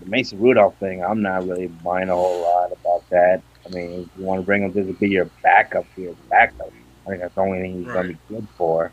the 0.00 0.06
Mason 0.06 0.40
Rudolph 0.40 0.76
thing, 0.78 1.04
I'm 1.04 1.22
not 1.22 1.46
really 1.46 1.68
buying 1.68 2.08
a 2.08 2.16
whole 2.16 2.42
lot 2.42 2.72
about 2.72 3.08
that. 3.10 3.42
I 3.64 3.68
mean, 3.68 4.10
you 4.18 4.24
want 4.24 4.40
to 4.40 4.44
bring 4.44 4.64
him 4.64 4.72
to 4.72 4.92
be 4.94 5.08
your 5.08 5.26
backup, 5.40 5.86
your 5.96 6.16
backup. 6.28 6.72
I 7.10 7.14
think 7.14 7.22
that's 7.22 7.34
the 7.34 7.40
only 7.40 7.60
thing 7.60 7.78
he's 7.78 7.86
right. 7.86 7.94
going 7.94 8.08
to 8.08 8.12
be 8.12 8.34
good 8.34 8.48
for. 8.56 8.92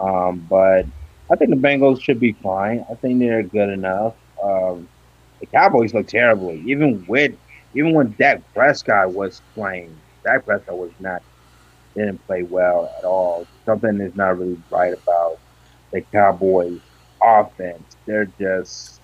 Um, 0.00 0.44
but 0.50 0.84
I 1.30 1.36
think 1.36 1.50
the 1.50 1.56
Bengals 1.56 2.02
should 2.02 2.18
be 2.18 2.32
fine. 2.32 2.84
I 2.90 2.94
think 2.94 3.20
they're 3.20 3.44
good 3.44 3.68
enough. 3.68 4.14
Um, 4.42 4.88
the 5.38 5.46
Cowboys 5.46 5.94
look 5.94 6.08
terribly, 6.08 6.62
even 6.66 7.06
with 7.06 7.34
even 7.74 7.94
when 7.94 8.14
Dak 8.18 8.42
Prescott 8.52 9.12
was 9.12 9.42
playing. 9.54 9.96
Dak 10.24 10.44
Prescott 10.44 10.76
was 10.76 10.90
not 10.98 11.22
didn't 11.94 12.24
play 12.26 12.42
well 12.42 12.92
at 12.98 13.04
all. 13.04 13.46
Something 13.64 14.00
is 14.00 14.14
not 14.16 14.38
really 14.38 14.60
right 14.70 14.92
about 14.92 15.38
the 15.92 16.00
Cowboys 16.00 16.80
offense. 17.22 17.96
They're 18.06 18.28
just 18.40 19.00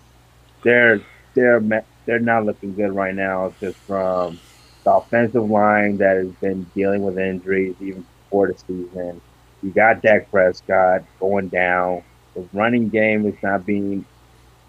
they're 0.63 1.01
they're 1.35 1.85
they're 2.07 2.19
not 2.19 2.45
looking 2.45 2.75
good 2.75 2.93
right 2.93 3.15
now. 3.15 3.55
Just 3.61 3.79
from 3.79 4.41
the 4.85 4.93
offensive 4.93 5.49
line 5.49 5.99
that 5.99 6.17
has 6.17 6.33
been 6.41 6.65
dealing 6.75 7.03
with 7.03 7.19
injuries 7.19 7.77
even 7.81 8.05
before 8.33 8.49
the 8.49 8.59
season. 8.59 9.21
You 9.63 9.71
got 9.71 10.03
Dak 10.03 10.31
Prescott 10.31 11.03
going 11.21 11.49
down. 11.49 12.03
The 12.35 12.49
running 12.53 12.89
game 12.89 13.27
is 13.27 13.37
not 13.43 13.67
being 13.67 14.07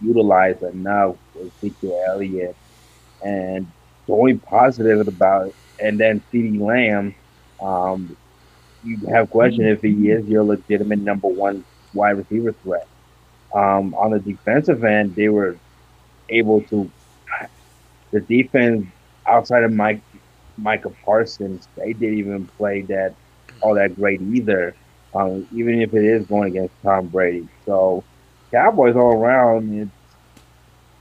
utilized 0.01 0.63
enough 0.63 1.15
with 1.33 1.53
Ezekiel 1.63 2.03
Elliott 2.07 2.57
and 3.23 3.71
going 4.05 4.39
positive 4.39 5.07
about 5.07 5.47
it. 5.47 5.55
And 5.79 5.99
then 5.99 6.23
CeeDee 6.31 6.59
Lamb, 6.59 7.15
um, 7.61 8.17
you 8.83 8.97
have 9.13 9.29
question 9.29 9.65
if 9.65 9.81
he 9.81 10.09
is 10.09 10.27
your 10.27 10.43
legitimate 10.43 10.99
number 10.99 11.29
one 11.29 11.65
wide 11.93 12.17
receiver 12.17 12.53
threat. 12.63 12.87
Um, 13.55 13.93
on 13.95 14.11
the 14.11 14.19
defensive 14.19 14.83
end, 14.83 15.15
they 15.15 15.29
were 15.29 15.57
able 16.29 16.61
to 16.63 16.91
the 18.11 18.19
defense 18.21 18.85
outside 19.25 19.63
of 19.63 19.71
Mike 19.71 20.03
Micah 20.57 20.91
Parsons, 21.03 21.67
they 21.75 21.93
didn't 21.93 22.19
even 22.19 22.47
play 22.57 22.83
that 22.83 23.15
all 23.63 23.75
that 23.75 23.95
great 23.95 24.21
either. 24.21 24.75
Um, 25.15 25.47
even 25.53 25.79
if 25.81 25.93
it 25.93 26.03
is 26.03 26.25
going 26.25 26.49
against 26.49 26.73
Tom 26.81 27.07
Brady. 27.07 27.47
So 27.65 28.03
Cowboys 28.51 28.95
all 28.95 29.13
around, 29.13 29.73
it's 29.73 29.91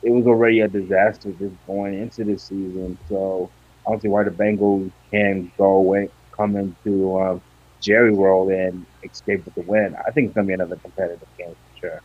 it 0.02 0.10
was 0.10 0.26
already 0.26 0.60
a 0.60 0.68
disaster 0.68 1.32
just 1.32 1.54
going 1.66 1.94
into 1.94 2.24
the 2.24 2.38
season. 2.38 2.98
So 3.08 3.50
I 3.86 3.90
don't 3.90 4.02
see 4.02 4.08
why 4.08 4.24
the 4.24 4.30
Bengals 4.30 4.90
can 5.10 5.50
go 5.56 5.94
and 5.94 6.10
come 6.32 6.56
into 6.56 7.18
um, 7.20 7.42
Jerry 7.80 8.12
World 8.12 8.50
and 8.50 8.84
escape 9.02 9.44
with 9.44 9.54
the 9.54 9.62
win. 9.62 9.96
I 10.06 10.10
think 10.10 10.26
it's 10.26 10.34
gonna 10.34 10.46
be 10.46 10.52
another 10.52 10.76
competitive 10.76 11.28
game 11.38 11.54
for 11.54 11.80
sure. 11.80 12.00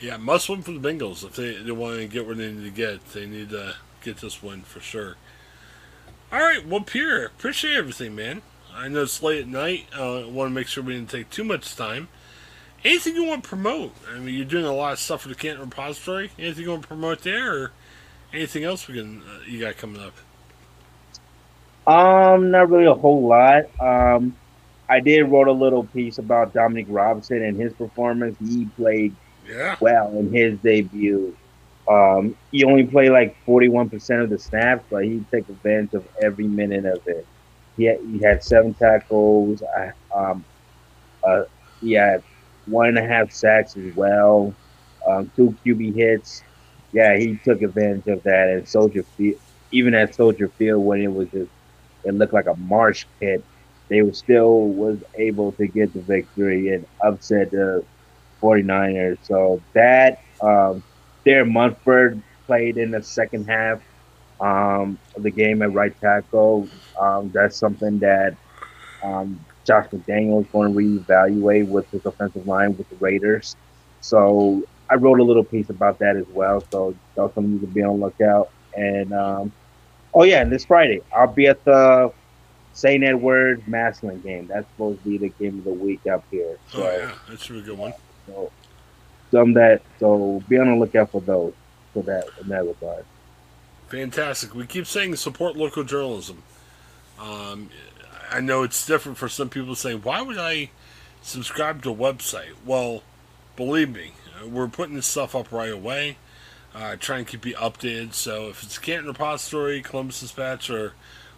Yeah, 0.00 0.16
must 0.16 0.48
win 0.48 0.62
for 0.62 0.72
the 0.72 0.78
Bengals 0.80 1.24
if 1.24 1.34
they, 1.34 1.56
they 1.56 1.72
want 1.72 1.96
to 1.96 2.06
get 2.06 2.26
what 2.26 2.36
they 2.36 2.52
need 2.52 2.64
to 2.64 2.70
get. 2.70 3.04
They 3.12 3.26
need 3.26 3.50
to 3.50 3.74
get 4.02 4.18
this 4.18 4.42
win 4.42 4.62
for 4.62 4.80
sure. 4.80 5.16
All 6.30 6.40
right, 6.40 6.64
well, 6.66 6.82
Pierre, 6.82 7.26
appreciate 7.26 7.76
everything, 7.76 8.14
man. 8.14 8.42
I 8.78 8.88
know 8.88 9.02
it's 9.02 9.22
late 9.22 9.40
at 9.42 9.48
night. 9.48 9.86
Uh, 9.96 10.20
I 10.20 10.26
want 10.26 10.50
to 10.50 10.54
make 10.54 10.68
sure 10.68 10.84
we 10.84 10.94
didn't 10.94 11.10
take 11.10 11.30
too 11.30 11.44
much 11.44 11.74
time. 11.74 12.08
Anything 12.84 13.16
you 13.16 13.24
want 13.24 13.42
to 13.42 13.48
promote? 13.48 13.92
I 14.08 14.18
mean, 14.20 14.34
you're 14.36 14.44
doing 14.44 14.64
a 14.64 14.72
lot 14.72 14.92
of 14.92 14.98
stuff 15.00 15.22
for 15.22 15.28
the 15.28 15.34
Canton 15.34 15.64
Repository. 15.64 16.30
Anything 16.38 16.62
you 16.64 16.70
want 16.70 16.82
to 16.82 16.88
promote 16.88 17.22
there, 17.22 17.52
or 17.64 17.72
anything 18.32 18.62
else 18.62 18.86
we 18.86 18.94
can 18.94 19.20
uh, 19.22 19.40
you 19.46 19.58
got 19.60 19.76
coming 19.78 20.00
up? 20.00 20.14
Um, 21.86 22.50
not 22.50 22.70
really 22.70 22.86
a 22.86 22.94
whole 22.94 23.26
lot. 23.26 23.64
Um, 23.80 24.36
I 24.88 25.00
did 25.00 25.22
wrote 25.24 25.48
a 25.48 25.52
little 25.52 25.84
piece 25.84 26.18
about 26.18 26.52
Dominique 26.54 26.86
Robinson 26.88 27.42
and 27.42 27.58
his 27.58 27.72
performance. 27.72 28.36
He 28.38 28.66
played 28.76 29.14
Yeah. 29.48 29.76
well 29.80 30.16
in 30.16 30.32
his 30.32 30.58
debut. 30.60 31.36
Um, 31.88 32.36
he 32.52 32.64
only 32.64 32.84
played 32.84 33.10
like 33.10 33.36
41% 33.46 34.22
of 34.22 34.28
the 34.30 34.38
snaps, 34.38 34.84
but 34.90 35.04
he 35.04 35.24
took 35.32 35.48
advantage 35.48 35.94
of 35.94 36.06
every 36.22 36.46
minute 36.46 36.84
of 36.84 37.06
it. 37.08 37.26
He 37.78 37.86
had, 37.86 37.98
he 38.02 38.20
had 38.22 38.44
seven 38.44 38.74
tackles. 38.76 39.62
uh, 39.62 39.92
Um, 40.16 40.46
uh, 41.26 41.44
he 41.80 41.92
had 41.94 42.22
one 42.66 42.88
and 42.88 42.98
a 42.98 43.06
half 43.06 43.32
sacks 43.32 43.76
as 43.76 43.92
well, 43.94 44.56
um, 45.08 45.32
two 45.36 45.58
QB 45.66 45.94
hits. 45.96 46.44
Yeah, 46.92 47.18
he 47.18 47.38
took 47.44 47.62
advantage 47.62 48.06
of 48.08 48.22
that. 48.24 48.48
And 48.50 48.68
Soldier 48.68 49.04
Field, 49.16 49.40
even 49.72 49.94
at 49.94 50.14
Soldier 50.14 50.50
Field, 50.58 50.84
when 50.84 51.02
it 51.02 51.08
was 51.12 51.30
just, 51.30 51.52
it 52.04 52.14
looked 52.14 52.34
like 52.34 52.46
a 52.48 52.56
marsh 52.56 53.06
pit, 53.20 53.46
they 53.90 54.02
were 54.02 54.14
still 54.14 54.68
was 54.74 55.02
able 55.18 55.52
to 55.54 55.68
get 55.68 55.94
the 55.94 56.02
victory 56.02 56.68
and 56.70 56.86
upset 57.04 57.50
the 57.52 57.86
49ers. 58.42 59.18
So 59.22 59.64
that 59.74 60.18
um, 60.42 60.84
Thayer 61.24 61.46
Munford 61.46 62.22
played 62.46 62.78
in 62.78 62.92
the 62.92 63.02
second 63.02 63.46
half 63.48 63.80
um, 64.40 64.98
the 65.16 65.30
game 65.30 65.62
at 65.62 65.72
right 65.72 65.98
tackle. 66.00 66.68
Um, 66.98 67.30
that's 67.32 67.56
something 67.56 67.98
that 68.00 68.36
um, 69.02 69.44
Josh 69.64 69.86
McDaniel 69.88 70.42
is 70.42 70.50
going 70.52 70.72
to 70.72 70.78
reevaluate 70.78 71.68
with 71.68 71.90
his 71.90 72.04
offensive 72.06 72.46
line 72.46 72.76
with 72.76 72.88
the 72.88 72.96
Raiders. 72.96 73.56
So 74.00 74.62
I 74.90 74.94
wrote 74.94 75.20
a 75.20 75.24
little 75.24 75.44
piece 75.44 75.70
about 75.70 75.98
that 75.98 76.16
as 76.16 76.26
well. 76.32 76.64
So 76.70 76.94
that's 77.14 77.34
something 77.34 77.52
you 77.52 77.58
can 77.58 77.70
be 77.70 77.82
on 77.82 78.00
the 78.00 78.06
lookout. 78.06 78.50
And 78.76 79.12
um, 79.12 79.52
oh 80.14 80.22
yeah, 80.22 80.42
and 80.42 80.52
this 80.52 80.64
Friday 80.64 81.00
I'll 81.14 81.26
be 81.26 81.46
at 81.46 81.64
the 81.64 82.12
St. 82.72 83.02
Edward 83.02 83.66
Massillon 83.66 84.22
game. 84.22 84.46
That's 84.46 84.68
supposed 84.70 85.02
to 85.02 85.08
be 85.08 85.18
the 85.18 85.30
game 85.30 85.58
of 85.58 85.64
the 85.64 85.72
week 85.72 86.06
up 86.06 86.24
here. 86.30 86.56
So, 86.70 86.86
Oh 86.86 86.96
yeah, 86.96 87.12
that 87.28 87.40
should 87.40 87.54
be 87.54 87.58
a 87.58 87.62
good 87.62 87.78
one. 87.78 87.92
so 88.26 88.52
some 89.30 89.52
that 89.54 89.82
so 89.98 90.42
be 90.48 90.58
on 90.58 90.70
the 90.70 90.76
lookout 90.76 91.10
for 91.10 91.20
those 91.20 91.52
for 91.92 92.02
that 92.04 92.26
in 92.40 92.48
that 92.48 92.64
regard. 92.64 93.04
Fantastic. 93.88 94.54
We 94.54 94.66
keep 94.66 94.86
saying 94.86 95.16
support 95.16 95.56
local 95.56 95.82
journalism. 95.82 96.42
Um, 97.18 97.70
I 98.30 98.40
know 98.40 98.62
it's 98.62 98.86
different 98.86 99.16
for 99.16 99.28
some 99.28 99.48
people 99.48 99.74
saying, 99.74 100.02
why 100.02 100.20
would 100.20 100.38
I 100.38 100.70
subscribe 101.22 101.82
to 101.82 101.92
a 101.92 101.94
website? 101.94 102.52
Well, 102.66 103.02
believe 103.56 103.90
me, 103.94 104.12
we're 104.46 104.68
putting 104.68 104.94
this 104.94 105.06
stuff 105.06 105.34
up 105.34 105.50
right 105.50 105.72
away. 105.72 106.18
Uh, 106.74 106.96
try 106.96 107.18
and 107.18 107.26
keep 107.26 107.46
you 107.46 107.54
updated. 107.54 108.12
So 108.12 108.48
if 108.48 108.62
it's 108.62 108.78
Canton 108.78 109.08
Repository, 109.08 109.80
Columbus 109.80 110.20
Dispatch, 110.20 110.68
or 110.68 110.92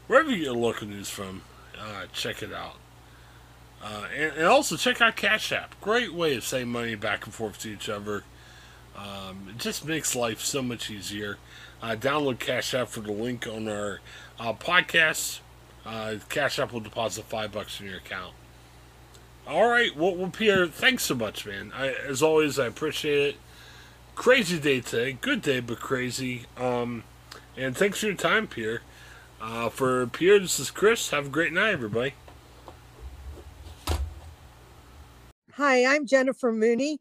wherever 0.09 0.31
you 0.31 0.45
get 0.45 0.57
local 0.57 0.89
news 0.89 1.09
from, 1.09 1.43
uh, 1.79 2.07
check 2.13 2.43
it 2.43 2.53
out. 2.53 2.77
Uh, 3.83 4.07
and, 4.15 4.33
and 4.37 4.47
also 4.47 4.77
check 4.77 5.01
out 5.01 5.17
Cash 5.17 5.53
App. 5.53 5.81
Great 5.81 6.13
way 6.13 6.37
of 6.37 6.45
saving 6.45 6.73
money 6.73 6.97
back 6.97 7.25
and 7.25 7.33
forth 7.33 7.61
to 7.61 7.71
each 7.71 7.89
other. 7.89 8.25
Um, 9.01 9.49
it 9.49 9.59
just 9.59 9.85
makes 9.85 10.15
life 10.15 10.41
so 10.41 10.63
much 10.63 10.91
easier. 10.91 11.39
Uh, 11.83 11.97
download 11.97 12.39
Cash 12.39 12.75
App 12.75 12.89
for 12.89 13.01
the 13.01 13.13
link 13.13 13.47
on 13.47 13.67
our 13.69 14.01
uh, 14.39 14.53
podcast. 14.53 15.41
Uh, 15.87 16.17
Cash 16.29 16.59
App 16.59 16.73
will 16.73 16.81
deposit 16.81 17.25
five 17.25 17.53
bucks 17.53 17.81
in 17.81 17.87
your 17.87 17.97
account. 17.97 18.35
All 19.47 19.69
right, 19.69 19.97
well, 19.97 20.15
well 20.15 20.31
Pierre, 20.31 20.67
thanks 20.67 21.05
so 21.05 21.15
much, 21.15 21.47
man. 21.47 21.73
I, 21.75 21.89
as 21.89 22.23
always, 22.23 22.59
I 22.59 22.67
appreciate 22.67 23.35
it. 23.35 23.37
Crazy 24.15 24.59
day 24.59 24.81
today, 24.83 25.13
good 25.13 25.41
day, 25.41 25.61
but 25.61 25.81
crazy. 25.81 26.45
Um, 26.59 27.05
and 27.57 27.77
thanks 27.77 28.01
for 28.01 28.07
your 28.07 28.15
time, 28.15 28.47
Pierre. 28.47 28.83
Uh, 29.41 29.71
for 29.71 30.07
Pierre, 30.07 30.39
this 30.39 30.61
is 30.61 30.71
Chris. 30.71 31.11
Have 31.11 31.27
a 31.27 31.31
great 31.31 31.53
night, 31.55 31.71
everybody. 31.71 32.13
Hi, 35.55 35.87
I'm 35.87 36.07
Jennifer 36.07 36.53
Mooney. 36.53 37.01